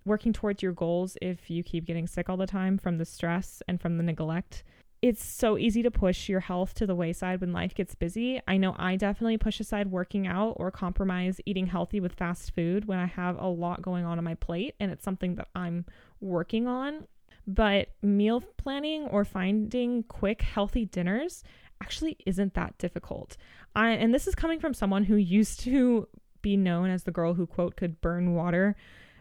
working 0.05 0.33
towards 0.33 0.61
your 0.61 0.73
goals 0.73 1.17
if 1.21 1.49
you 1.49 1.63
keep 1.63 1.85
getting 1.85 2.07
sick 2.07 2.29
all 2.29 2.37
the 2.37 2.47
time 2.47 2.77
from 2.77 2.97
the 2.97 3.05
stress 3.05 3.61
and 3.67 3.79
from 3.79 3.97
the 3.97 4.03
neglect? 4.03 4.63
It's 5.01 5.23
so 5.23 5.57
easy 5.57 5.83
to 5.83 5.91
push 5.91 6.27
your 6.27 6.39
health 6.39 6.73
to 6.75 6.87
the 6.87 6.95
wayside 6.95 7.39
when 7.39 7.53
life 7.53 7.75
gets 7.75 7.93
busy. 7.93 8.41
I 8.47 8.57
know 8.57 8.75
I 8.79 8.95
definitely 8.95 9.37
push 9.37 9.59
aside 9.59 9.91
working 9.91 10.25
out 10.25 10.53
or 10.57 10.71
compromise 10.71 11.39
eating 11.45 11.67
healthy 11.67 11.99
with 11.99 12.13
fast 12.13 12.53
food 12.55 12.85
when 12.85 12.97
I 12.97 13.05
have 13.05 13.39
a 13.39 13.47
lot 13.47 13.83
going 13.83 14.05
on 14.05 14.17
on 14.17 14.23
my 14.23 14.33
plate 14.33 14.73
and 14.79 14.91
it's 14.91 15.03
something 15.03 15.35
that 15.35 15.49
I'm 15.53 15.85
working 16.19 16.67
on. 16.67 17.05
But 17.45 17.89
meal 18.01 18.41
planning 18.57 19.03
or 19.03 19.23
finding 19.23 20.03
quick, 20.03 20.41
healthy 20.41 20.85
dinners 20.85 21.43
actually 21.81 22.17
isn't 22.25 22.55
that 22.55 22.77
difficult. 22.79 23.37
I 23.75 23.91
and 23.91 24.13
this 24.13 24.27
is 24.27 24.33
coming 24.33 24.59
from 24.59 24.73
someone 24.73 25.03
who 25.03 25.15
used 25.15 25.59
to 25.61 26.07
be 26.41 26.57
known 26.57 26.89
as 26.89 27.03
the 27.03 27.11
girl 27.11 27.33
who 27.33 27.47
quote 27.47 27.75
could 27.75 28.01
burn 28.01 28.33
water 28.33 28.75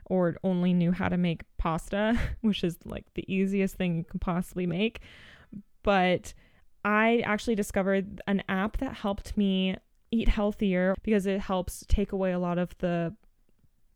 or 0.07 0.37
only 0.44 0.72
knew 0.72 0.92
how 0.92 1.09
to 1.09 1.16
make 1.16 1.42
pasta, 1.59 2.18
which 2.40 2.62
is 2.62 2.79
like 2.85 3.07
the 3.14 3.24
easiest 3.33 3.74
thing 3.74 3.96
you 3.96 4.05
can 4.05 4.20
possibly 4.20 4.66
make. 4.66 5.00
But 5.83 6.35
I 6.85 7.22
actually 7.24 7.57
discovered 7.57 8.20
an 8.26 8.42
app 8.48 8.76
that 8.79 8.94
helped 8.94 9.37
me 9.37 9.76
eat 10.11 10.29
healthier 10.29 10.94
because 11.02 11.26
it 11.26 11.40
helps 11.40 11.85
take 11.88 12.12
away 12.12 12.33
a 12.33 12.38
lot 12.38 12.59
of 12.59 12.76
the 12.79 13.14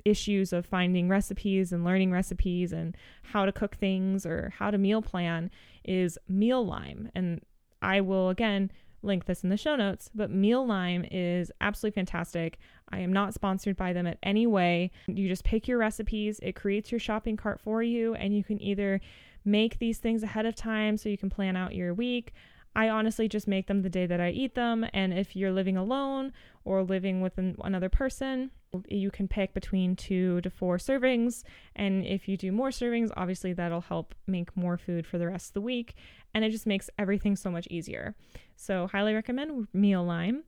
issues 0.04 0.52
of 0.52 0.66
finding 0.66 1.08
recipes 1.08 1.72
and 1.72 1.84
learning 1.84 2.10
recipes 2.10 2.72
and 2.72 2.96
how 3.22 3.44
to 3.44 3.52
cook 3.52 3.76
things 3.76 4.26
or 4.26 4.52
how 4.58 4.70
to 4.70 4.78
meal 4.78 5.02
plan 5.02 5.50
is 5.84 6.18
Mealime. 6.30 7.10
And 7.14 7.42
I 7.82 8.00
will 8.00 8.28
again 8.28 8.70
link 9.02 9.24
this 9.24 9.42
in 9.42 9.50
the 9.50 9.56
show 9.56 9.76
notes, 9.76 10.10
but 10.14 10.30
Mealime 10.30 11.08
is 11.10 11.50
absolutely 11.60 11.94
fantastic. 11.94 12.58
I 12.90 12.98
am 13.00 13.12
not 13.12 13.34
sponsored 13.34 13.76
by 13.76 13.92
them 13.92 14.06
in 14.06 14.16
any 14.22 14.46
way. 14.46 14.90
You 15.06 15.28
just 15.28 15.44
pick 15.44 15.68
your 15.68 15.78
recipes, 15.78 16.40
it 16.42 16.56
creates 16.56 16.90
your 16.92 16.98
shopping 16.98 17.36
cart 17.36 17.60
for 17.60 17.82
you, 17.82 18.14
and 18.14 18.36
you 18.36 18.44
can 18.44 18.60
either 18.60 19.00
make 19.44 19.78
these 19.78 19.98
things 19.98 20.22
ahead 20.22 20.46
of 20.46 20.54
time 20.54 20.96
so 20.96 21.08
you 21.08 21.18
can 21.18 21.30
plan 21.30 21.56
out 21.56 21.74
your 21.74 21.94
week. 21.94 22.32
I 22.74 22.88
honestly 22.88 23.28
just 23.28 23.48
make 23.48 23.66
them 23.66 23.82
the 23.82 23.90
day 23.90 24.06
that 24.06 24.20
I 24.20 24.30
eat 24.30 24.54
them. 24.54 24.86
And 24.92 25.12
if 25.12 25.34
you're 25.34 25.52
living 25.52 25.76
alone 25.76 26.32
or 26.64 26.82
living 26.82 27.20
with 27.20 27.36
an, 27.38 27.56
another 27.64 27.88
person, 27.88 28.50
you 28.88 29.10
can 29.10 29.28
pick 29.28 29.52
between 29.54 29.96
two 29.96 30.40
to 30.42 30.50
four 30.50 30.78
servings. 30.78 31.42
And 31.76 32.04
if 32.04 32.28
you 32.28 32.36
do 32.36 32.52
more 32.52 32.70
servings, 32.70 33.10
obviously 33.16 33.52
that'll 33.52 33.80
help 33.80 34.14
make 34.26 34.56
more 34.56 34.76
food 34.76 35.06
for 35.06 35.18
the 35.18 35.26
rest 35.26 35.50
of 35.50 35.54
the 35.54 35.60
week. 35.60 35.94
And 36.34 36.44
it 36.44 36.50
just 36.50 36.66
makes 36.66 36.90
everything 36.98 37.36
so 37.36 37.50
much 37.50 37.66
easier. 37.70 38.14
So, 38.56 38.86
highly 38.86 39.14
recommend 39.14 39.68
Mealime. 39.74 40.42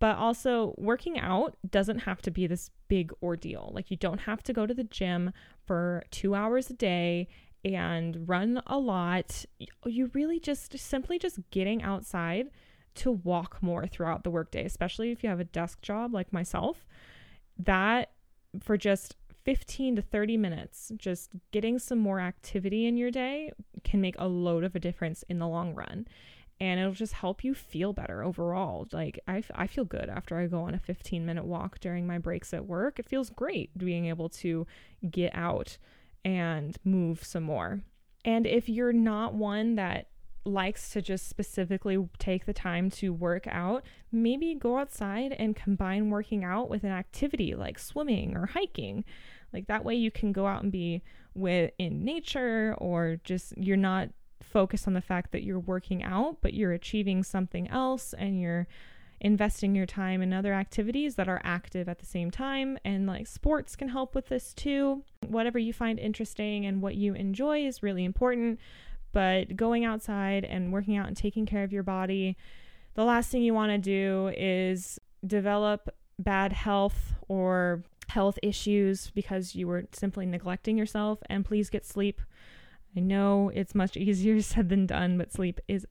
But 0.00 0.16
also, 0.16 0.74
working 0.76 1.18
out 1.18 1.56
doesn't 1.70 2.00
have 2.00 2.20
to 2.22 2.30
be 2.30 2.46
this 2.46 2.70
big 2.88 3.12
ordeal. 3.22 3.70
Like, 3.72 3.90
you 3.90 3.96
don't 3.96 4.20
have 4.20 4.42
to 4.44 4.52
go 4.52 4.66
to 4.66 4.74
the 4.74 4.84
gym 4.84 5.32
for 5.64 6.04
two 6.10 6.34
hours 6.34 6.68
a 6.68 6.74
day 6.74 7.28
and 7.64 8.28
run 8.28 8.60
a 8.66 8.78
lot. 8.78 9.44
You 9.86 10.10
really 10.12 10.38
just 10.38 10.78
simply 10.78 11.18
just 11.18 11.38
getting 11.50 11.82
outside 11.82 12.50
to 12.96 13.10
walk 13.10 13.58
more 13.60 13.86
throughout 13.86 14.24
the 14.24 14.30
workday, 14.30 14.64
especially 14.64 15.10
if 15.10 15.22
you 15.22 15.30
have 15.30 15.40
a 15.40 15.44
desk 15.44 15.80
job 15.80 16.12
like 16.12 16.32
myself. 16.32 16.86
That 17.58 18.10
for 18.60 18.76
just 18.76 19.16
15 19.44 19.96
to 19.96 20.02
30 20.02 20.36
minutes, 20.36 20.92
just 20.96 21.32
getting 21.52 21.78
some 21.78 21.98
more 21.98 22.20
activity 22.20 22.86
in 22.86 22.96
your 22.96 23.10
day 23.10 23.52
can 23.82 24.00
make 24.00 24.16
a 24.18 24.26
load 24.26 24.64
of 24.64 24.74
a 24.74 24.80
difference 24.80 25.22
in 25.28 25.38
the 25.38 25.48
long 25.48 25.74
run. 25.74 26.06
And 26.60 26.78
it'll 26.78 26.92
just 26.92 27.14
help 27.14 27.42
you 27.42 27.52
feel 27.52 27.92
better 27.92 28.22
overall. 28.22 28.86
Like, 28.92 29.18
I, 29.26 29.38
f- 29.38 29.50
I 29.54 29.66
feel 29.66 29.84
good 29.84 30.08
after 30.08 30.38
I 30.38 30.46
go 30.46 30.62
on 30.62 30.74
a 30.74 30.78
15 30.78 31.26
minute 31.26 31.44
walk 31.44 31.80
during 31.80 32.06
my 32.06 32.18
breaks 32.18 32.54
at 32.54 32.66
work. 32.66 32.98
It 32.98 33.08
feels 33.08 33.28
great 33.28 33.76
being 33.76 34.06
able 34.06 34.28
to 34.30 34.66
get 35.10 35.34
out 35.34 35.76
and 36.24 36.76
move 36.84 37.24
some 37.24 37.42
more. 37.42 37.80
And 38.24 38.46
if 38.46 38.68
you're 38.68 38.92
not 38.92 39.34
one 39.34 39.74
that 39.74 40.06
likes 40.44 40.90
to 40.90 41.02
just 41.02 41.28
specifically 41.28 41.98
take 42.18 42.46
the 42.46 42.52
time 42.52 42.90
to 42.90 43.12
work 43.12 43.46
out, 43.46 43.84
maybe 44.12 44.54
go 44.54 44.78
outside 44.78 45.32
and 45.32 45.56
combine 45.56 46.10
working 46.10 46.44
out 46.44 46.68
with 46.68 46.84
an 46.84 46.90
activity 46.90 47.54
like 47.54 47.78
swimming 47.78 48.36
or 48.36 48.46
hiking. 48.46 49.04
Like 49.52 49.66
that 49.68 49.84
way 49.84 49.94
you 49.94 50.10
can 50.10 50.32
go 50.32 50.46
out 50.46 50.62
and 50.62 50.72
be 50.72 51.02
with 51.34 51.70
in 51.78 52.04
nature 52.04 52.74
or 52.78 53.18
just 53.24 53.56
you're 53.56 53.76
not 53.76 54.10
focused 54.42 54.86
on 54.86 54.94
the 54.94 55.00
fact 55.00 55.32
that 55.32 55.42
you're 55.42 55.58
working 55.58 56.02
out, 56.02 56.38
but 56.40 56.54
you're 56.54 56.72
achieving 56.72 57.22
something 57.22 57.68
else 57.68 58.14
and 58.14 58.40
you're 58.40 58.66
investing 59.20 59.74
your 59.74 59.86
time 59.86 60.20
in 60.20 60.32
other 60.32 60.52
activities 60.52 61.14
that 61.14 61.28
are 61.28 61.40
active 61.44 61.88
at 61.88 61.98
the 61.98 62.06
same 62.06 62.30
time. 62.30 62.78
And 62.84 63.06
like 63.06 63.26
sports 63.26 63.74
can 63.74 63.88
help 63.88 64.14
with 64.14 64.28
this 64.28 64.52
too. 64.52 65.02
Whatever 65.26 65.58
you 65.58 65.72
find 65.72 65.98
interesting 65.98 66.66
and 66.66 66.82
what 66.82 66.96
you 66.96 67.14
enjoy 67.14 67.66
is 67.66 67.82
really 67.82 68.04
important. 68.04 68.60
But 69.14 69.56
going 69.56 69.84
outside 69.84 70.44
and 70.44 70.72
working 70.72 70.96
out 70.96 71.06
and 71.06 71.16
taking 71.16 71.46
care 71.46 71.62
of 71.62 71.72
your 71.72 71.84
body, 71.84 72.36
the 72.94 73.04
last 73.04 73.30
thing 73.30 73.42
you 73.42 73.54
want 73.54 73.70
to 73.70 73.78
do 73.78 74.32
is 74.36 74.98
develop 75.24 75.88
bad 76.18 76.52
health 76.52 77.14
or 77.28 77.84
health 78.08 78.38
issues 78.42 79.10
because 79.14 79.54
you 79.54 79.68
were 79.68 79.84
simply 79.92 80.26
neglecting 80.26 80.76
yourself. 80.76 81.20
And 81.30 81.44
please 81.44 81.70
get 81.70 81.86
sleep. 81.86 82.20
I 82.96 83.00
know 83.00 83.52
it's 83.54 83.74
much 83.74 83.96
easier 83.96 84.42
said 84.42 84.68
than 84.68 84.84
done, 84.84 85.16
but 85.16 85.32
sleep 85.32 85.60
is 85.68 85.86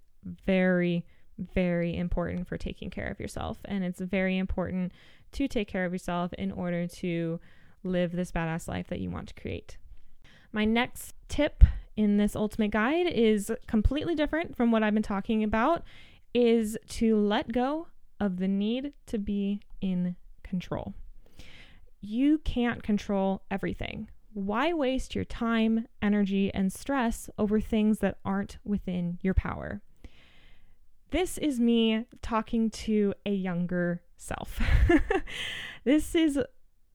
very, 0.45 1.05
very 1.37 1.95
important 1.95 2.45
for 2.45 2.57
taking 2.57 2.89
care 2.89 3.07
of 3.07 3.21
yourself. 3.21 3.57
And 3.65 3.85
it's 3.85 4.01
very 4.01 4.37
important 4.37 4.91
to 5.31 5.47
take 5.47 5.69
care 5.69 5.85
of 5.85 5.93
yourself 5.93 6.33
in 6.33 6.51
order 6.51 6.87
to 6.87 7.39
live 7.85 8.11
this 8.11 8.33
badass 8.33 8.67
life 8.67 8.87
that 8.87 8.99
you 8.99 9.09
want 9.09 9.29
to 9.29 9.41
create. 9.41 9.77
My 10.51 10.65
next 10.65 11.15
tip 11.29 11.63
in 11.95 12.17
this 12.17 12.35
ultimate 12.35 12.71
guide 12.71 13.07
is 13.07 13.51
completely 13.67 14.15
different 14.15 14.55
from 14.55 14.71
what 14.71 14.83
I've 14.83 14.93
been 14.93 15.03
talking 15.03 15.43
about 15.43 15.83
is 16.33 16.77
to 16.89 17.15
let 17.15 17.51
go 17.51 17.87
of 18.19 18.37
the 18.37 18.47
need 18.47 18.93
to 19.07 19.17
be 19.17 19.59
in 19.81 20.15
control. 20.43 20.93
You 22.01 22.39
can't 22.39 22.83
control 22.83 23.43
everything. 23.51 24.09
Why 24.33 24.73
waste 24.73 25.13
your 25.13 25.25
time, 25.25 25.87
energy, 26.01 26.51
and 26.53 26.73
stress 26.73 27.29
over 27.37 27.61
things 27.61 27.99
that 27.99 28.17
aren't 28.25 28.57
within 28.63 29.19
your 29.21 29.35
power? 29.35 29.81
This 31.11 31.37
is 31.37 31.59
me 31.59 32.05
talking 32.23 32.71
to 32.71 33.13
a 33.25 33.31
younger 33.31 34.01
self. 34.17 34.59
this 35.83 36.15
is 36.15 36.39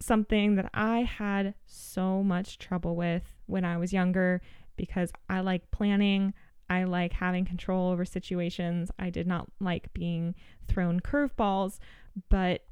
something 0.01 0.57
that 0.57 0.71
I 0.75 1.03
had 1.03 1.55
so 1.67 2.23
much 2.23 2.59
trouble 2.59 2.97
with 2.97 3.23
when 3.47 3.65
I 3.65 3.77
was 3.77 3.93
younger 3.93 4.41
because 4.79 5.13
I 5.29 5.41
like 5.41 5.71
planning. 5.71 6.33
I 6.71 6.85
like 6.85 7.13
having 7.13 7.45
control 7.45 7.91
over 7.91 8.05
situations. 8.05 8.91
I 8.99 9.11
did 9.11 9.27
not 9.27 9.49
like 9.61 9.93
being 9.93 10.35
thrown 10.67 11.01
curveballs, 11.01 11.79
but 12.31 12.63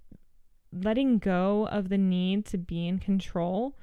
letting 0.73 1.19
go 1.19 1.67
of 1.69 1.89
the 1.89 1.99
need 1.99 2.47
to 2.47 2.59
be 2.59 2.87
in 2.87 2.99
control, 2.99 3.77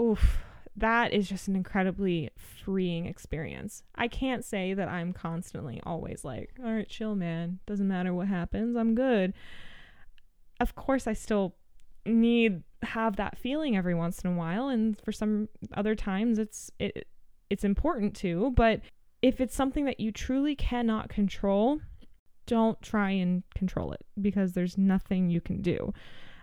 oof, 0.00 0.38
that 0.76 1.12
is 1.12 1.28
just 1.28 1.48
an 1.48 1.56
incredibly 1.56 2.30
freeing 2.36 3.06
experience. 3.06 3.82
I 3.94 4.08
can't 4.08 4.44
say 4.44 4.74
that 4.74 4.88
I'm 4.88 5.12
constantly 5.12 5.80
always 5.84 6.24
like, 6.24 6.52
all 6.64 6.72
right, 6.72 6.88
chill, 6.88 7.14
man. 7.14 7.58
Doesn't 7.66 7.88
matter 7.88 8.14
what 8.14 8.28
happens. 8.28 8.76
I'm 8.76 8.94
good. 8.94 9.34
Of 10.60 10.74
course, 10.74 11.06
I 11.06 11.12
still 11.12 11.56
need 12.04 12.62
have 12.82 13.16
that 13.16 13.36
feeling 13.36 13.76
every 13.76 13.94
once 13.94 14.20
in 14.20 14.30
a 14.30 14.34
while 14.34 14.68
and 14.68 15.00
for 15.04 15.10
some 15.10 15.48
other 15.74 15.96
times 15.96 16.38
it's 16.38 16.70
it 16.78 17.08
it's 17.50 17.64
important 17.64 18.14
to, 18.16 18.52
but 18.56 18.80
if 19.22 19.40
it's 19.40 19.54
something 19.54 19.84
that 19.86 20.00
you 20.00 20.12
truly 20.12 20.54
cannot 20.54 21.08
control, 21.08 21.80
don't 22.46 22.80
try 22.82 23.10
and 23.10 23.42
control 23.54 23.92
it 23.92 24.04
because 24.20 24.52
there's 24.52 24.78
nothing 24.78 25.30
you 25.30 25.40
can 25.40 25.60
do. 25.60 25.92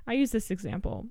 I 0.07 0.13
use 0.13 0.31
this 0.31 0.51
example. 0.51 1.07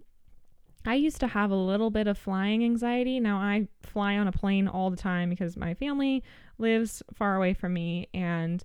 I 0.86 0.94
used 0.94 1.20
to 1.20 1.26
have 1.26 1.50
a 1.50 1.56
little 1.56 1.90
bit 1.90 2.06
of 2.06 2.18
flying 2.18 2.62
anxiety. 2.62 3.18
Now 3.18 3.38
I 3.38 3.68
fly 3.82 4.16
on 4.18 4.28
a 4.28 4.32
plane 4.32 4.68
all 4.68 4.90
the 4.90 4.96
time 4.96 5.30
because 5.30 5.56
my 5.56 5.74
family 5.74 6.22
lives 6.58 7.02
far 7.14 7.36
away 7.36 7.54
from 7.54 7.72
me 7.72 8.08
and 8.12 8.62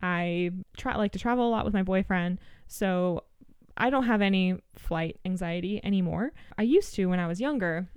I 0.00 0.52
try 0.76 0.96
like 0.96 1.12
to 1.12 1.18
travel 1.18 1.46
a 1.46 1.50
lot 1.50 1.64
with 1.64 1.74
my 1.74 1.82
boyfriend. 1.82 2.38
So 2.66 3.24
I 3.78 3.90
don't 3.90 4.04
have 4.04 4.20
any 4.20 4.58
flight 4.76 5.18
anxiety 5.24 5.80
anymore. 5.84 6.32
I 6.58 6.62
used 6.62 6.94
to 6.96 7.06
when 7.06 7.20
I 7.20 7.26
was 7.26 7.40
younger. 7.40 7.88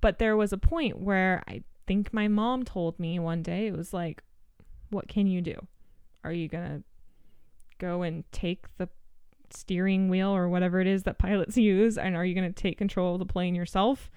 But 0.00 0.18
there 0.18 0.36
was 0.36 0.52
a 0.52 0.58
point 0.58 1.00
where 1.00 1.42
I 1.48 1.62
think 1.86 2.12
my 2.12 2.28
mom 2.28 2.64
told 2.64 2.98
me 2.98 3.18
one 3.18 3.42
day 3.42 3.68
it 3.68 3.76
was 3.76 3.92
like 3.92 4.22
what 4.90 5.08
can 5.08 5.26
you 5.26 5.40
do? 5.40 5.54
Are 6.22 6.32
you 6.32 6.48
going 6.48 6.68
to 6.68 6.82
go 7.78 8.02
and 8.02 8.24
take 8.30 8.66
the 8.76 8.88
steering 9.50 10.08
wheel 10.08 10.28
or 10.28 10.48
whatever 10.48 10.80
it 10.80 10.86
is 10.86 11.02
that 11.02 11.18
pilots 11.18 11.56
use 11.56 11.98
and 11.98 12.16
are 12.16 12.24
you 12.24 12.34
going 12.34 12.52
to 12.52 12.62
take 12.62 12.78
control 12.78 13.14
of 13.14 13.18
the 13.18 13.26
plane 13.26 13.54
yourself 13.54 14.10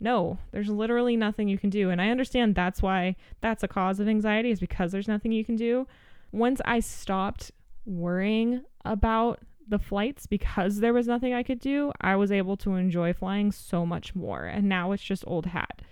no 0.00 0.36
there's 0.50 0.68
literally 0.68 1.16
nothing 1.16 1.48
you 1.48 1.56
can 1.56 1.70
do 1.70 1.88
and 1.88 2.02
i 2.02 2.10
understand 2.10 2.54
that's 2.54 2.82
why 2.82 3.16
that's 3.40 3.62
a 3.62 3.68
cause 3.68 4.00
of 4.00 4.08
anxiety 4.08 4.50
is 4.50 4.60
because 4.60 4.92
there's 4.92 5.08
nothing 5.08 5.32
you 5.32 5.44
can 5.44 5.56
do 5.56 5.86
once 6.30 6.60
i 6.66 6.78
stopped 6.78 7.52
worrying 7.86 8.62
about 8.84 9.38
the 9.68 9.78
flights 9.78 10.26
because 10.26 10.80
there 10.80 10.92
was 10.92 11.06
nothing 11.06 11.32
i 11.32 11.42
could 11.42 11.58
do 11.58 11.92
i 12.00 12.16
was 12.16 12.32
able 12.32 12.56
to 12.56 12.74
enjoy 12.74 13.12
flying 13.12 13.52
so 13.52 13.86
much 13.86 14.14
more 14.14 14.44
and 14.44 14.68
now 14.68 14.92
it's 14.92 15.02
just 15.02 15.24
old 15.26 15.46
hat 15.46 15.82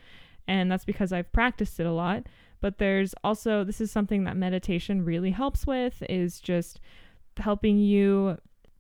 and 0.47 0.71
that's 0.71 0.85
because 0.85 1.13
i've 1.13 1.33
practiced 1.33 1.79
it 1.79 1.87
a 1.87 1.93
lot 1.93 2.25
but 2.61 2.79
there's 2.79 3.15
also 3.25 3.65
this 3.65 3.81
is 3.81 3.91
something 3.91 4.25
that 4.25 4.37
meditation 4.37 5.05
really 5.05 5.31
helps 5.31 5.67
with 5.67 6.03
is 6.09 6.41
just 6.41 6.81
helping 7.37 7.79
you 7.79 8.37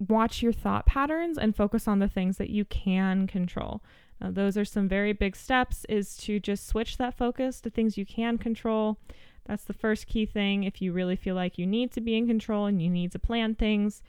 watch 0.09 0.43
your 0.43 0.53
thought 0.53 0.87
patterns 0.87 1.37
and 1.39 1.55
focus 1.55 1.87
on 1.87 1.99
the 1.99 2.09
things 2.09 2.39
that 2.39 2.51
you 2.51 2.65
can 2.65 3.27
control. 3.27 3.83
Now, 4.21 4.31
those 4.31 4.57
are 4.57 4.65
some 4.65 4.89
very 4.89 5.13
big 5.13 5.37
steps 5.37 5.85
is 5.89 6.17
to 6.19 6.41
just 6.41 6.67
switch 6.67 6.97
that 6.99 7.17
focus 7.17 7.61
to 7.61 7.71
things 7.71 7.99
you 7.99 8.07
can 8.07 8.39
control. 8.39 8.99
That's 9.47 9.65
the 9.65 9.73
first 9.73 10.07
key 10.07 10.27
thing. 10.27 10.65
If 10.65 10.83
you 10.83 10.93
really 10.93 11.17
feel 11.17 11.35
like 11.35 11.59
you 11.59 11.67
need 11.67 11.93
to 11.93 12.01
be 12.01 12.17
in 12.17 12.27
control 12.27 12.67
and 12.67 12.83
you 12.83 12.91
need 12.91 13.13
to 13.13 13.19
plan 13.19 13.55
things, 13.55 14.03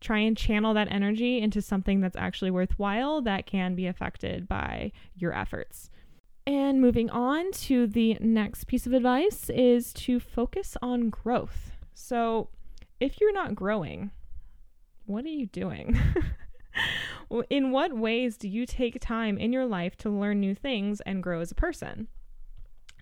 try 0.00 0.18
and 0.18 0.36
channel 0.36 0.74
that 0.74 0.90
energy 0.90 1.40
into 1.40 1.62
something 1.62 2.00
that's 2.00 2.16
actually 2.16 2.50
worthwhile 2.50 3.22
that 3.22 3.46
can 3.46 3.74
be 3.74 3.86
affected 3.86 4.48
by 4.48 4.92
your 5.14 5.32
efforts. 5.32 5.90
And 6.46 6.80
moving 6.80 7.10
on 7.10 7.50
to 7.52 7.86
the 7.86 8.16
next 8.20 8.64
piece 8.64 8.86
of 8.86 8.92
advice 8.92 9.50
is 9.50 9.92
to 9.94 10.20
focus 10.20 10.76
on 10.80 11.10
growth. 11.10 11.72
So, 11.92 12.50
if 13.00 13.20
you're 13.20 13.32
not 13.32 13.54
growing, 13.54 14.10
what 15.06 15.24
are 15.24 15.28
you 15.28 15.46
doing? 15.46 15.98
in 17.50 17.72
what 17.72 17.96
ways 17.96 18.36
do 18.36 18.48
you 18.48 18.64
take 18.64 19.00
time 19.00 19.38
in 19.38 19.52
your 19.52 19.66
life 19.66 19.96
to 19.96 20.10
learn 20.10 20.40
new 20.40 20.54
things 20.54 21.00
and 21.02 21.22
grow 21.22 21.40
as 21.40 21.50
a 21.50 21.56
person? 21.56 22.08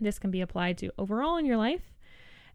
This 0.01 0.19
can 0.19 0.31
be 0.31 0.41
applied 0.41 0.79
to 0.79 0.91
overall 0.99 1.37
in 1.37 1.45
your 1.45 1.57
life 1.57 1.93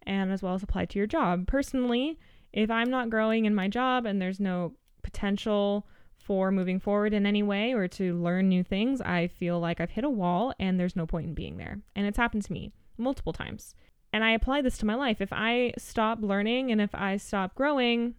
and 0.04 0.32
as 0.32 0.42
well 0.42 0.56
as 0.56 0.64
applied 0.64 0.90
to 0.92 1.00
your 1.00 1.08
job. 1.08 1.48
Personally, 1.48 2.18
if 2.54 2.70
I'm 2.70 2.90
not 2.90 3.10
growing 3.10 3.46
in 3.46 3.56
my 3.56 3.68
job 3.68 4.06
and 4.06 4.22
there's 4.22 4.40
no 4.40 4.74
potential 5.04 5.88
for 6.18 6.52
moving 6.52 6.80
forward 6.80 7.14
in 7.14 7.26
any 7.26 7.42
way 7.42 7.74
or 7.74 7.88
to 7.88 8.22
learn 8.22 8.50
new 8.50 8.64
things, 8.64 9.02
I 9.02 9.28
feel 9.28 9.60
like 9.60 9.80
I've 9.80 9.92
hit 9.92 10.04
a 10.04 10.10
wall 10.10 10.54
and 10.60 10.80
there's 10.80 10.96
no 10.96 11.06
point 11.06 11.28
in 11.28 11.34
being 11.34 11.58
there. 11.58 11.80
And 11.96 12.06
it's 12.06 12.18
happened 12.18 12.44
to 12.46 12.54
me 12.54 12.72
multiple 12.98 13.34
times. 13.34 13.74
And 14.12 14.24
I 14.24 14.32
apply 14.32 14.62
this 14.62 14.78
to 14.80 14.86
my 14.86 14.96
life. 14.96 15.22
If 15.22 15.32
I 15.32 15.74
stop 15.78 16.20
learning 16.22 16.72
and 16.72 16.82
if 16.82 16.94
I 16.94 17.18
stop 17.18 17.56
growing, 17.56 18.16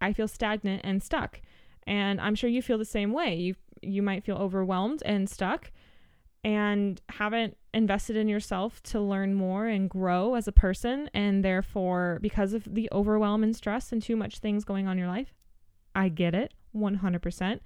I 0.00 0.12
feel 0.12 0.28
stagnant 0.28 0.82
and 0.84 1.02
stuck. 1.02 1.40
And 1.86 2.20
I'm 2.20 2.34
sure 2.34 2.50
you 2.50 2.62
feel 2.62 2.78
the 2.78 2.84
same 2.84 3.12
way. 3.12 3.34
You 3.36 3.54
you 3.84 4.00
might 4.00 4.24
feel 4.24 4.36
overwhelmed 4.36 5.02
and 5.04 5.28
stuck 5.28 5.72
and 6.44 7.00
haven't 7.08 7.56
invested 7.74 8.16
in 8.16 8.28
yourself 8.28 8.82
to 8.82 9.00
learn 9.00 9.34
more 9.34 9.66
and 9.66 9.88
grow 9.88 10.34
as 10.34 10.46
a 10.46 10.52
person 10.52 11.08
and 11.14 11.44
therefore 11.44 12.18
because 12.20 12.52
of 12.52 12.74
the 12.74 12.88
overwhelm 12.92 13.42
and 13.42 13.56
stress 13.56 13.92
and 13.92 14.02
too 14.02 14.16
much 14.16 14.38
things 14.38 14.64
going 14.64 14.86
on 14.86 14.92
in 14.92 14.98
your 14.98 15.08
life. 15.08 15.32
I 15.94 16.08
get 16.08 16.34
it 16.34 16.52
100%. 16.76 17.60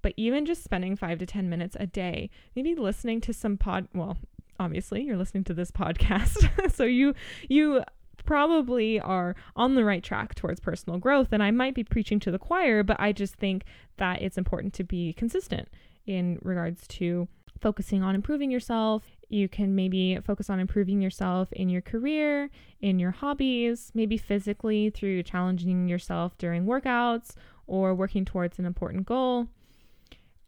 But 0.00 0.14
even 0.16 0.46
just 0.46 0.62
spending 0.62 0.96
5 0.96 1.18
to 1.18 1.26
10 1.26 1.48
minutes 1.48 1.76
a 1.78 1.86
day, 1.86 2.30
maybe 2.54 2.74
listening 2.74 3.20
to 3.22 3.32
some 3.32 3.56
pod 3.56 3.88
well, 3.94 4.16
obviously 4.60 5.02
you're 5.02 5.16
listening 5.16 5.44
to 5.44 5.54
this 5.54 5.70
podcast. 5.72 6.72
so 6.72 6.84
you 6.84 7.14
you 7.48 7.82
probably 8.28 9.00
are 9.00 9.34
on 9.56 9.74
the 9.74 9.84
right 9.84 10.02
track 10.02 10.34
towards 10.34 10.60
personal 10.60 10.98
growth. 10.98 11.28
And 11.32 11.42
I 11.42 11.50
might 11.50 11.74
be 11.74 11.82
preaching 11.82 12.20
to 12.20 12.30
the 12.30 12.38
choir, 12.38 12.82
but 12.82 13.00
I 13.00 13.12
just 13.12 13.36
think 13.36 13.64
that 13.96 14.20
it's 14.20 14.36
important 14.36 14.74
to 14.74 14.84
be 14.84 15.14
consistent 15.14 15.68
in 16.06 16.38
regards 16.42 16.86
to 16.88 17.26
focusing 17.60 18.02
on 18.02 18.14
improving 18.14 18.50
yourself. 18.50 19.04
You 19.28 19.48
can 19.48 19.74
maybe 19.74 20.18
focus 20.24 20.48
on 20.48 20.60
improving 20.60 21.00
yourself 21.00 21.52
in 21.52 21.68
your 21.68 21.82
career, 21.82 22.50
in 22.80 22.98
your 22.98 23.10
hobbies, 23.10 23.90
maybe 23.94 24.16
physically 24.16 24.90
through 24.90 25.22
challenging 25.24 25.88
yourself 25.88 26.36
during 26.38 26.64
workouts 26.64 27.34
or 27.66 27.94
working 27.94 28.24
towards 28.24 28.58
an 28.58 28.64
important 28.64 29.06
goal. 29.06 29.48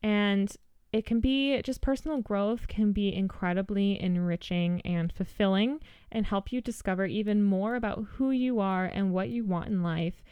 And 0.02 0.54
it 0.92 1.06
can 1.06 1.20
be 1.20 1.62
just 1.62 1.80
personal 1.80 2.20
growth 2.20 2.66
can 2.66 2.92
be 2.92 3.14
incredibly 3.14 4.00
enriching 4.00 4.80
and 4.80 5.12
fulfilling 5.12 5.80
and 6.10 6.26
help 6.26 6.52
you 6.52 6.60
discover 6.60 7.06
even 7.06 7.42
more 7.42 7.76
about 7.76 8.04
who 8.14 8.30
you 8.30 8.58
are 8.58 8.86
and 8.86 9.12
what 9.12 9.28
you 9.28 9.44
want 9.44 9.68
in 9.68 9.82
life 9.82 10.22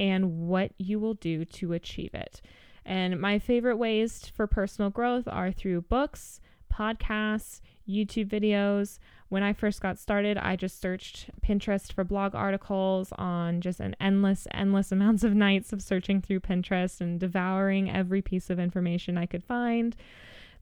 and 0.00 0.48
what 0.48 0.72
you 0.78 0.98
will 0.98 1.14
do 1.14 1.44
to 1.44 1.72
achieve 1.72 2.14
it. 2.14 2.40
And 2.88 3.20
my 3.20 3.38
favorite 3.38 3.76
ways 3.76 4.32
for 4.34 4.46
personal 4.46 4.88
growth 4.88 5.28
are 5.28 5.52
through 5.52 5.82
books, 5.82 6.40
podcasts, 6.72 7.60
YouTube 7.86 8.30
videos. 8.30 8.98
When 9.28 9.42
I 9.42 9.52
first 9.52 9.82
got 9.82 9.98
started, 9.98 10.38
I 10.38 10.56
just 10.56 10.80
searched 10.80 11.28
Pinterest 11.46 11.92
for 11.92 12.02
blog 12.02 12.34
articles 12.34 13.12
on 13.18 13.60
just 13.60 13.78
an 13.78 13.94
endless, 14.00 14.48
endless 14.54 14.90
amounts 14.92 15.22
of 15.22 15.34
nights 15.34 15.70
of 15.74 15.82
searching 15.82 16.22
through 16.22 16.40
Pinterest 16.40 17.02
and 17.02 17.20
devouring 17.20 17.90
every 17.90 18.22
piece 18.22 18.48
of 18.48 18.58
information 18.58 19.18
I 19.18 19.26
could 19.26 19.44
find. 19.44 19.94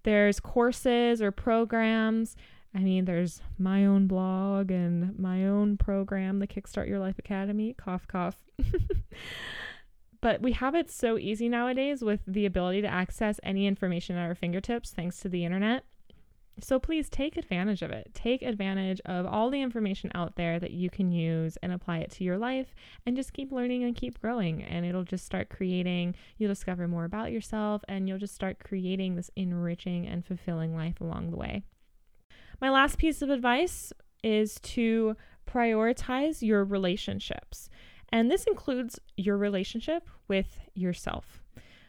There's 0.03 0.41
courses 0.41 1.23
or 1.23 1.31
programs. 1.31 2.35
I 2.75 2.81
mean, 2.81 3.05
there's 3.05 3.41
my 3.57 3.87
own 3.87 4.09
blog 4.09 4.73
and 4.73 5.17
my 5.17 5.47
own 5.47 5.77
program, 5.77 6.41
the 6.41 6.49
Kickstart 6.49 6.89
Your 6.89 6.99
Life 6.99 7.21
Academy. 7.21 7.73
Cough, 7.75 8.09
cough. 8.09 8.43
but 10.27 10.43
we 10.43 10.51
have 10.51 10.75
it 10.75 10.91
so 10.91 11.17
easy 11.17 11.49
nowadays 11.49 12.03
with 12.03 12.19
the 12.27 12.47
ability 12.47 12.83
to 12.83 12.89
access 12.89 13.39
any 13.45 13.65
information 13.65 14.17
at 14.17 14.27
our 14.27 14.35
fingertips 14.35 14.91
thanks 14.91 15.21
to 15.21 15.29
the 15.29 15.45
internet. 15.45 15.85
So 16.61 16.81
please 16.81 17.09
take 17.09 17.37
advantage 17.37 17.81
of 17.81 17.93
it. 17.93 18.11
Take 18.13 18.43
advantage 18.43 19.01
of 19.05 19.25
all 19.25 19.51
the 19.51 19.63
information 19.63 20.11
out 20.17 20.35
there 20.35 20.59
that 20.59 20.73
you 20.73 20.91
can 20.91 21.13
use 21.13 21.57
and 21.63 21.73
apply 21.73 21.99
it 21.99 22.11
to 22.11 22.25
your 22.25 22.39
life 22.39 22.75
and 23.07 23.15
just 23.15 23.35
keep 23.35 23.53
learning 23.53 23.85
and 23.85 23.95
keep 23.95 24.21
growing. 24.21 24.65
And 24.65 24.85
it'll 24.85 25.05
just 25.05 25.25
start 25.25 25.49
creating, 25.49 26.17
you'll 26.39 26.51
discover 26.51 26.89
more 26.89 27.05
about 27.05 27.31
yourself 27.31 27.85
and 27.87 28.09
you'll 28.09 28.19
just 28.19 28.35
start 28.35 28.59
creating 28.59 29.15
this 29.15 29.31
enriching 29.37 30.09
and 30.09 30.27
fulfilling 30.27 30.75
life 30.75 31.01
along 31.01 31.31
the 31.31 31.37
way. 31.37 31.63
My 32.61 32.71
last 32.71 32.99
piece 32.99 33.23
of 33.23 33.31
advice 33.31 33.93
is 34.25 34.59
to 34.63 35.17
prioritize 35.49 36.43
your 36.43 36.65
relationships. 36.65 37.71
And 38.11 38.31
this 38.31 38.45
includes 38.45 38.99
your 39.17 39.37
relationship 39.37 40.09
with 40.29 40.61
yourself. 40.75 41.43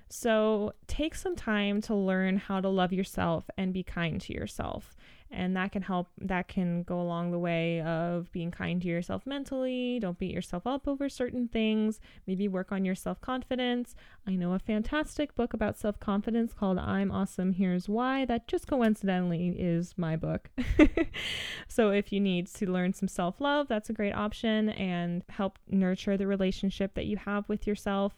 So 0.10 0.74
take 0.88 1.16
some 1.16 1.36
time 1.36 1.82
to 1.82 1.96
learn 1.96 2.38
how 2.38 2.62
to 2.62 2.70
love 2.70 2.94
yourself 2.94 3.50
and 3.58 3.74
be 3.74 3.84
kind 3.84 4.20
to 4.22 4.34
yourself. 4.34 4.96
And 5.30 5.56
that 5.58 5.72
can 5.72 5.82
help, 5.82 6.08
that 6.22 6.48
can 6.48 6.84
go 6.84 7.02
along 7.02 7.32
the 7.32 7.40
way 7.40 7.82
of 7.82 8.32
being 8.32 8.52
kind 8.52 8.82
to 8.82 8.88
yourself 8.88 9.26
mentally. 9.26 10.00
Don't 10.00 10.18
beat 10.18 10.34
yourself 10.34 10.66
up 10.66 10.88
over 10.88 11.10
certain 11.10 11.48
things. 11.48 12.00
Maybe 12.26 12.48
work 12.48 12.72
on 12.72 12.86
your 12.86 12.96
self 12.96 13.20
confidence. 13.20 13.96
I 14.26 14.36
know 14.36 14.54
a 14.54 14.60
fantastic 14.60 15.36
book 15.36 15.54
about 15.54 15.78
self 15.78 16.00
confidence 16.00 16.54
called 16.54 16.80
I'm 16.80 17.12
Awesome, 17.12 17.54
Here's 17.54 17.90
Why, 17.90 18.26
that 18.26 18.48
just 18.48 18.68
coincidentally 18.68 19.50
is 19.58 19.94
my 19.98 20.16
book. 20.16 20.50
so 21.68 21.92
if 21.92 22.14
you 22.14 22.20
need 22.20 22.48
to 22.48 22.72
learn 22.72 22.94
some 22.94 23.08
self 23.08 23.42
love, 23.42 23.68
that's 23.68 23.90
a 23.90 23.94
great 23.94 24.14
option 24.14 24.70
and 24.70 25.24
help 25.30 25.60
nurture 25.70 26.18
the 26.18 26.28
relationship 26.28 26.94
that 26.94 27.06
you 27.06 27.18
have 27.18 27.48
with 27.50 27.68
yourself. 27.68 28.14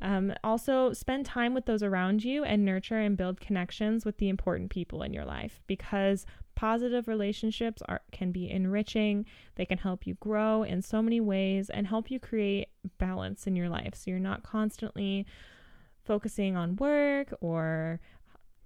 Um, 0.00 0.34
also, 0.42 0.92
spend 0.92 1.24
time 1.24 1.54
with 1.54 1.66
those 1.66 1.82
around 1.82 2.24
you 2.24 2.44
and 2.44 2.64
nurture 2.64 2.98
and 2.98 3.16
build 3.16 3.40
connections 3.40 4.04
with 4.04 4.18
the 4.18 4.28
important 4.28 4.70
people 4.70 5.02
in 5.02 5.12
your 5.12 5.24
life 5.24 5.62
because 5.66 6.26
positive 6.54 7.08
relationships 7.08 7.82
are, 7.88 8.00
can 8.12 8.30
be 8.30 8.50
enriching. 8.50 9.24
They 9.56 9.64
can 9.64 9.78
help 9.78 10.06
you 10.06 10.14
grow 10.14 10.62
in 10.62 10.82
so 10.82 11.02
many 11.02 11.20
ways 11.20 11.70
and 11.70 11.86
help 11.86 12.10
you 12.10 12.20
create 12.20 12.68
balance 12.98 13.46
in 13.46 13.56
your 13.56 13.68
life. 13.68 13.94
So 13.94 14.10
you're 14.10 14.20
not 14.20 14.42
constantly 14.42 15.26
focusing 16.04 16.56
on 16.56 16.76
work 16.76 17.32
or 17.40 18.00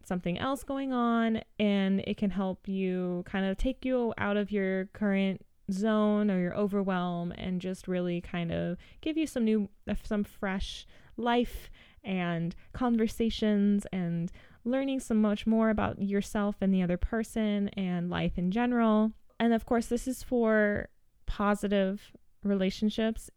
something 0.04 0.38
else 0.38 0.64
going 0.64 0.92
on, 0.92 1.42
and 1.58 2.00
it 2.00 2.16
can 2.16 2.30
help 2.30 2.66
you 2.66 3.22
kind 3.26 3.44
of 3.44 3.56
take 3.58 3.84
you 3.84 4.14
out 4.18 4.36
of 4.36 4.50
your 4.50 4.86
current 4.86 5.44
zone 5.70 6.30
or 6.30 6.40
your 6.40 6.56
overwhelm 6.56 7.30
and 7.32 7.60
just 7.60 7.86
really 7.86 8.22
kind 8.22 8.50
of 8.50 8.78
give 9.02 9.18
you 9.18 9.26
some 9.26 9.44
new, 9.44 9.68
some 10.02 10.24
fresh 10.24 10.86
life 11.18 11.70
and 12.04 12.54
conversations 12.72 13.87
and 13.92 14.33
learning 14.64 15.00
so 15.00 15.14
much 15.14 15.46
more 15.46 15.70
about 15.70 16.00
yourself 16.00 16.57
and 16.61 16.72
the 16.72 16.83
other 16.83 16.96
person 16.96 17.68
and 17.70 18.11
life 18.11 18.38
in 18.38 18.50
general. 18.50 19.12
And 19.40 19.52
of 19.52 19.66
course, 19.66 19.87
this 19.87 20.09
is 20.09 20.22
for 20.22 20.88
positive 21.26 22.12
relationships 22.44 23.31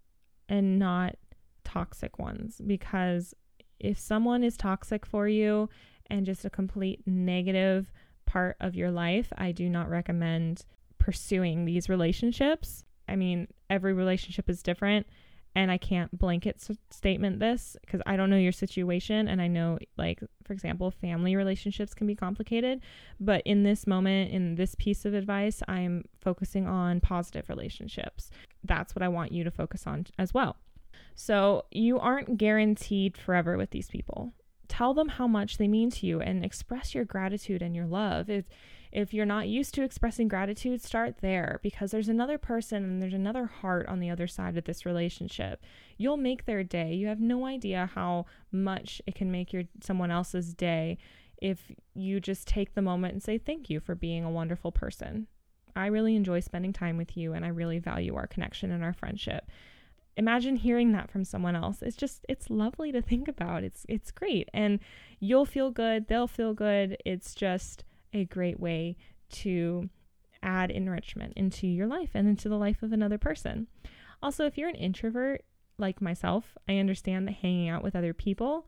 and 0.48 0.80
not 0.80 1.16
toxic 1.64 2.20
ones 2.20 2.62
because 2.66 3.34
if 3.80 3.98
someone 3.98 4.44
is 4.44 4.58
toxic 4.58 5.06
for 5.06 5.28
you 5.28 5.70
and 6.10 6.26
just 6.26 6.46
a 6.46 6.50
complete 6.50 7.02
negative 7.06 7.92
part 8.26 8.58
of 8.60 8.76
your 8.76 8.92
life, 8.92 9.32
I 9.38 9.52
do 9.52 9.70
not 9.70 9.90
recommend 9.90 10.66
pursuing 10.98 11.66
these 11.66 11.90
relationships. 11.90 12.86
I 13.08 13.16
mean, 13.16 13.48
every 13.70 13.94
relationship 13.94 14.50
is 14.50 14.62
different 14.62 15.08
and 15.56 15.70
I 15.72 15.78
can't 15.78 16.18
blanket 16.18 16.66
statement 16.90 17.40
this 17.40 17.76
because 17.82 18.02
I 18.06 18.16
don't 18.16 18.30
know 18.30 18.38
your 18.38 18.52
situation 18.52 19.28
and 19.28 19.42
I 19.42 19.48
know 19.48 19.78
like 19.98 20.22
for 20.46 20.54
example 20.54 20.92
family 20.92 21.36
relationships 21.36 21.94
can 21.94 22.08
be 22.08 22.16
complicated 22.16 22.82
but 23.20 23.42
in 23.46 23.64
this 23.64 23.86
moment 23.86 24.32
in 24.32 24.56
this 24.56 24.76
piece 24.76 25.06
of 25.06 25.14
advice 25.14 25.62
I'm 25.68 26.06
focusing 26.22 26.68
on 26.68 27.02
positive 27.02 27.50
relationships. 27.50 28.30
That's 28.64 28.96
what 28.96 29.04
I 29.04 29.10
want 29.10 29.32
you 29.32 29.44
to 29.44 29.52
focus 29.52 29.86
on 29.86 30.08
as 30.18 30.34
well. 30.34 30.58
So 31.16 31.66
you 31.72 32.00
aren't 32.00 32.38
guaranteed 32.38 33.18
forever 33.18 33.58
with 33.58 33.72
these 33.72 33.90
people. 33.90 34.34
Tell 34.68 34.94
them 34.94 35.10
how 35.10 35.28
much 35.28 35.58
they 35.58 35.68
mean 35.68 35.92
to 35.92 36.06
you 36.06 36.22
and 36.22 36.46
express 36.46 36.96
your 36.96 37.04
gratitude 37.04 37.62
and 37.62 37.76
your 37.76 37.88
love. 37.88 38.30
If 38.30 38.46
if 38.92 39.14
you're 39.14 39.26
not 39.26 39.48
used 39.48 39.74
to 39.76 39.84
expressing 39.84 40.28
gratitude, 40.28 40.82
start 40.82 41.18
there 41.22 41.60
because 41.64 41.92
there's 41.92 42.10
another 42.10 42.38
person 42.38 42.84
and 42.84 43.02
there's 43.02 43.14
another 43.14 43.46
heart 43.46 43.88
on 43.88 44.00
the 44.00 44.10
other 44.10 44.28
side 44.28 44.58
of 44.58 44.66
this 44.66 44.86
relationship. 44.86 45.64
You'll 45.98 46.18
make 46.18 46.46
their 46.46 46.64
day. 46.64 46.94
You 46.94 47.08
have 47.08 47.22
no 47.22 47.46
idea 47.46 47.90
how 47.96 48.26
much 48.52 49.02
it 49.08 49.16
can 49.16 49.32
make 49.32 49.54
your 49.54 49.64
someone 49.82 50.12
else's 50.12 50.54
day 50.54 50.98
if 51.42 51.72
you 51.96 52.20
just 52.20 52.48
take 52.48 52.74
the 52.76 52.82
moment 52.82 53.14
and 53.14 53.24
say 53.24 53.38
thank 53.38 53.70
you 53.70 53.80
for 53.80 53.96
being 53.96 54.24
a 54.24 54.32
wonderful 54.32 54.72
person. 54.72 55.28
I 55.76 55.88
really 55.88 56.18
enjoy 56.18 56.42
spending 56.42 56.74
time 56.74 56.98
with 56.98 57.16
you 57.16 57.34
and 57.34 57.46
I 57.46 57.50
really 57.50 57.80
value 57.80 58.16
our 58.16 58.28
connection 58.28 58.72
and 58.72 58.84
our 58.84 58.94
friendship. 58.94 59.50
Imagine 60.18 60.58
hearing 60.58 60.92
that 60.92 61.10
from 61.10 61.24
someone 61.24 61.56
else. 61.56 61.82
It's 61.82 61.96
just 61.96 62.26
it's 62.28 62.50
lovely 62.50 62.92
to 62.92 63.02
think 63.02 63.30
about. 63.30 63.64
It's 63.64 63.86
it's 63.88 64.12
great 64.12 64.50
and 64.54 64.80
you'll 65.22 65.46
feel 65.46 65.72
good, 65.72 66.08
they'll 66.10 66.28
feel 66.28 66.54
good. 66.54 66.98
It's 67.06 67.34
just 67.34 67.86
a 68.14 68.26
great 68.26 68.60
way 68.60 68.98
to 69.30 69.90
add 70.44 70.72
enrichment 70.72 71.34
into 71.36 71.68
your 71.68 71.88
life 71.88 72.12
and 72.14 72.28
into 72.28 72.50
the 72.50 72.58
life 72.58 72.82
of 72.82 72.92
another 72.92 73.18
person. 73.18 73.68
Also, 74.22 74.46
if 74.46 74.58
you're 74.58 74.70
an 74.70 74.76
introvert 74.76 75.44
like 75.78 76.02
myself, 76.02 76.58
I 76.68 76.78
understand 76.78 77.28
that 77.28 77.36
hanging 77.36 77.70
out 77.70 77.84
with 77.84 77.96
other 77.96 78.14
people 78.14 78.68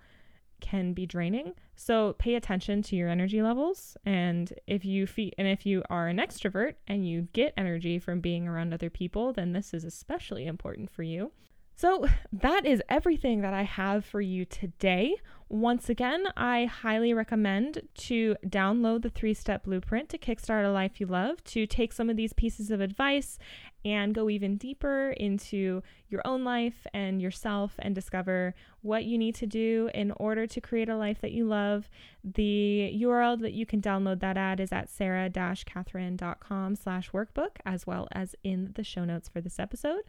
can 0.61 0.93
be 0.93 1.05
draining. 1.05 1.53
So 1.75 2.13
pay 2.17 2.35
attention 2.35 2.81
to 2.83 2.95
your 2.95 3.09
energy 3.09 3.41
levels 3.41 3.97
and 4.05 4.53
if 4.65 4.85
you 4.85 5.05
fe- 5.05 5.33
and 5.37 5.47
if 5.47 5.65
you 5.65 5.83
are 5.89 6.07
an 6.07 6.17
extrovert 6.17 6.75
and 6.87 7.07
you 7.07 7.27
get 7.33 7.53
energy 7.57 7.99
from 7.99 8.21
being 8.21 8.47
around 8.47 8.73
other 8.73 8.89
people, 8.89 9.33
then 9.33 9.51
this 9.51 9.73
is 9.73 9.83
especially 9.83 10.45
important 10.45 10.89
for 10.89 11.03
you. 11.03 11.31
So, 11.75 12.05
that 12.31 12.65
is 12.65 12.81
everything 12.87 13.41
that 13.41 13.53
I 13.53 13.63
have 13.63 14.05
for 14.05 14.21
you 14.21 14.45
today. 14.45 15.15
Once 15.49 15.89
again, 15.89 16.25
I 16.35 16.65
highly 16.65 17.13
recommend 17.13 17.87
to 17.95 18.35
download 18.47 19.03
the 19.03 19.09
three 19.09 19.33
step 19.33 19.65
blueprint 19.65 20.09
to 20.09 20.17
kickstart 20.17 20.65
a 20.65 20.69
life 20.69 20.99
you 20.99 21.05
love, 21.05 21.43
to 21.45 21.67
take 21.67 21.93
some 21.93 22.09
of 22.09 22.15
these 22.15 22.33
pieces 22.33 22.71
of 22.71 22.81
advice 22.81 23.37
and 23.85 24.15
go 24.15 24.29
even 24.29 24.57
deeper 24.57 25.11
into 25.11 25.83
your 26.09 26.21
own 26.25 26.43
life 26.43 26.87
and 26.93 27.21
yourself 27.21 27.73
and 27.79 27.93
discover 27.93 28.55
what 28.81 29.03
you 29.05 29.17
need 29.17 29.35
to 29.35 29.45
do 29.45 29.89
in 29.93 30.11
order 30.17 30.47
to 30.47 30.61
create 30.61 30.89
a 30.89 30.97
life 30.97 31.21
that 31.21 31.31
you 31.33 31.45
love. 31.45 31.89
The 32.23 32.97
URL 33.01 33.39
that 33.41 33.53
you 33.53 33.65
can 33.65 33.81
download 33.81 34.21
that 34.21 34.37
at 34.37 34.59
is 34.59 34.71
at 34.71 34.89
sarah-catherine.com 34.89 36.75
slash 36.75 37.11
workbook, 37.11 37.57
as 37.65 37.85
well 37.85 38.07
as 38.11 38.35
in 38.43 38.71
the 38.75 38.83
show 38.83 39.05
notes 39.05 39.27
for 39.27 39.41
this 39.41 39.59
episode. 39.59 40.03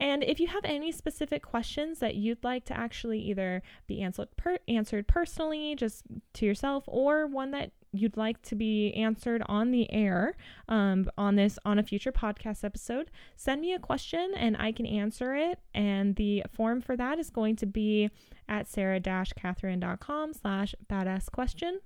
And 0.00 0.22
if 0.22 0.40
you 0.40 0.46
have 0.48 0.64
any 0.64 0.92
specific 0.92 1.42
questions 1.42 1.98
that 2.00 2.14
you'd 2.14 2.42
like 2.44 2.64
to 2.66 2.76
actually 2.76 3.20
either 3.20 3.62
be 3.86 4.02
answered 4.02 4.28
per- 4.36 4.58
answered 4.68 5.06
personally, 5.06 5.74
just 5.76 6.04
to 6.34 6.46
yourself, 6.46 6.84
or 6.86 7.26
one 7.26 7.50
that 7.52 7.72
you'd 7.92 8.16
like 8.16 8.40
to 8.42 8.54
be 8.54 8.92
answered 8.94 9.42
on 9.46 9.70
the 9.70 9.92
air 9.92 10.34
um, 10.68 11.10
on 11.18 11.36
this 11.36 11.58
on 11.64 11.78
a 11.78 11.82
future 11.82 12.12
podcast 12.12 12.64
episode, 12.64 13.10
send 13.36 13.60
me 13.60 13.74
a 13.74 13.78
question 13.78 14.32
and 14.34 14.56
I 14.58 14.72
can 14.72 14.86
answer 14.86 15.34
it. 15.34 15.58
And 15.74 16.16
the 16.16 16.44
form 16.50 16.80
for 16.80 16.96
that 16.96 17.18
is 17.18 17.30
going 17.30 17.56
to 17.56 17.66
be 17.66 18.10
at 18.48 18.66
sarah-catherine.com 18.66 20.32
slash 20.32 20.74
badass 20.90 21.30
question. 21.30 21.80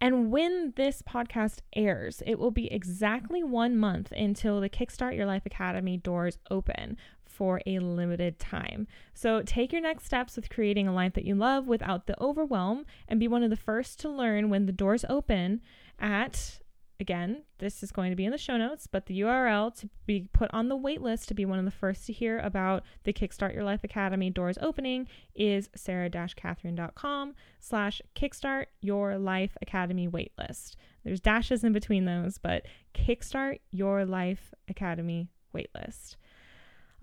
And 0.00 0.30
when 0.30 0.74
this 0.76 1.02
podcast 1.02 1.58
airs, 1.74 2.22
it 2.26 2.38
will 2.38 2.50
be 2.50 2.72
exactly 2.72 3.42
one 3.42 3.76
month 3.76 4.12
until 4.12 4.60
the 4.60 4.68
Kickstart 4.68 5.16
Your 5.16 5.26
Life 5.26 5.46
Academy 5.46 5.96
doors 5.96 6.38
open 6.50 6.96
for 7.32 7.60
a 7.66 7.78
limited 7.78 8.38
time. 8.38 8.86
So 9.14 9.42
take 9.42 9.72
your 9.72 9.80
next 9.80 10.04
steps 10.04 10.36
with 10.36 10.50
creating 10.50 10.86
a 10.86 10.94
life 10.94 11.14
that 11.14 11.24
you 11.24 11.34
love 11.34 11.66
without 11.66 12.06
the 12.06 12.20
overwhelm 12.20 12.84
and 13.08 13.18
be 13.18 13.28
one 13.28 13.42
of 13.42 13.50
the 13.50 13.56
first 13.56 13.98
to 14.00 14.08
learn 14.08 14.50
when 14.50 14.66
the 14.66 14.72
doors 14.72 15.04
open 15.08 15.60
at 15.98 16.60
Again, 17.02 17.42
this 17.58 17.82
is 17.82 17.90
going 17.90 18.10
to 18.10 18.16
be 18.16 18.26
in 18.26 18.30
the 18.30 18.38
show 18.38 18.56
notes, 18.56 18.86
but 18.86 19.06
the 19.06 19.22
URL 19.22 19.74
to 19.80 19.88
be 20.06 20.28
put 20.32 20.48
on 20.52 20.68
the 20.68 20.76
wait 20.76 21.02
list 21.02 21.26
to 21.26 21.34
be 21.34 21.44
one 21.44 21.58
of 21.58 21.64
the 21.64 21.72
first 21.72 22.06
to 22.06 22.12
hear 22.12 22.38
about 22.38 22.84
the 23.02 23.12
Kickstart 23.12 23.54
Your 23.54 23.64
Life 23.64 23.82
Academy 23.82 24.30
doors 24.30 24.56
opening 24.62 25.08
is 25.34 25.68
sarah-catherine.com 25.74 27.34
slash 27.58 28.02
kickstart 28.14 28.66
your 28.80 29.18
life 29.18 29.56
academy 29.60 30.06
waitlist. 30.06 30.76
There's 31.02 31.20
dashes 31.20 31.64
in 31.64 31.72
between 31.72 32.04
those, 32.04 32.38
but 32.38 32.66
kickstart 32.94 33.58
your 33.72 34.04
life 34.04 34.54
academy 34.68 35.28
waitlist. 35.52 36.14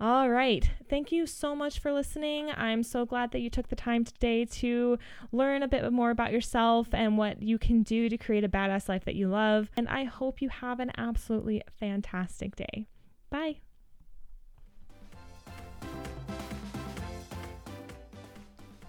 All 0.02 0.30
right. 0.30 0.68
Thank 0.88 1.12
you 1.12 1.26
so 1.26 1.54
much 1.54 1.78
for 1.78 1.92
listening. 1.92 2.50
I'm 2.56 2.82
so 2.82 3.04
glad 3.04 3.32
that 3.32 3.40
you 3.40 3.50
took 3.50 3.68
the 3.68 3.76
time 3.76 4.02
today 4.02 4.46
to 4.46 4.98
learn 5.30 5.62
a 5.62 5.68
bit 5.68 5.92
more 5.92 6.10
about 6.10 6.32
yourself 6.32 6.88
and 6.92 7.18
what 7.18 7.42
you 7.42 7.58
can 7.58 7.82
do 7.82 8.08
to 8.08 8.16
create 8.16 8.42
a 8.42 8.48
badass 8.48 8.88
life 8.88 9.04
that 9.04 9.14
you 9.14 9.28
love. 9.28 9.70
And 9.76 9.86
I 9.88 10.04
hope 10.04 10.40
you 10.40 10.48
have 10.48 10.80
an 10.80 10.90
absolutely 10.96 11.60
fantastic 11.78 12.56
day. 12.56 12.86
Bye. 13.28 13.56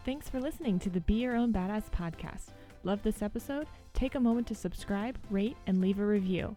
Thanks 0.06 0.30
for 0.30 0.40
listening 0.40 0.80
to 0.80 0.90
the 0.90 1.02
Be 1.02 1.16
Your 1.16 1.36
Own 1.36 1.52
Badass 1.52 1.92
podcast. 1.92 2.52
Love 2.84 3.04
this 3.04 3.22
episode? 3.22 3.68
Take 3.94 4.16
a 4.16 4.20
moment 4.20 4.48
to 4.48 4.56
subscribe, 4.56 5.20
rate, 5.30 5.58
and 5.68 5.82
leave 5.82 6.00
a 6.00 6.06
review. 6.06 6.56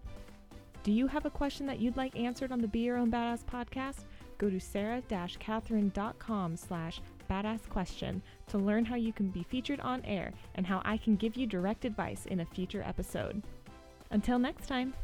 Do 0.85 0.93
you 0.93 1.07
have 1.09 1.27
a 1.27 1.31
question 1.31 1.67
that 1.67 1.81
you'd 1.81 1.97
like 1.97 2.15
answered 2.15 2.53
on 2.53 2.61
the 2.61 2.69
Be 2.69 2.81
Your 2.81 2.99
Own 2.99 3.11
Badass 3.11 3.45
podcast? 3.45 4.05
Go 4.39 4.51
to 4.51 4.61
sarah-catherine.com 4.61 6.57
slash 6.57 7.01
badass 7.31 7.69
question 7.69 8.23
to 8.49 8.59
learn 8.59 8.85
how 8.85 8.97
you 8.97 9.13
can 9.13 9.29
be 9.29 9.43
featured 9.43 9.81
on 9.81 10.05
air 10.05 10.33
and 10.55 10.67
how 10.67 10.83
I 10.85 10.97
can 10.97 11.17
give 11.17 11.37
you 11.37 11.47
direct 11.47 11.85
advice 11.85 12.27
in 12.27 12.41
a 12.41 12.47
future 12.47 12.83
episode. 12.87 13.43
Until 14.11 14.39
next 14.39 14.67
time. 14.67 14.95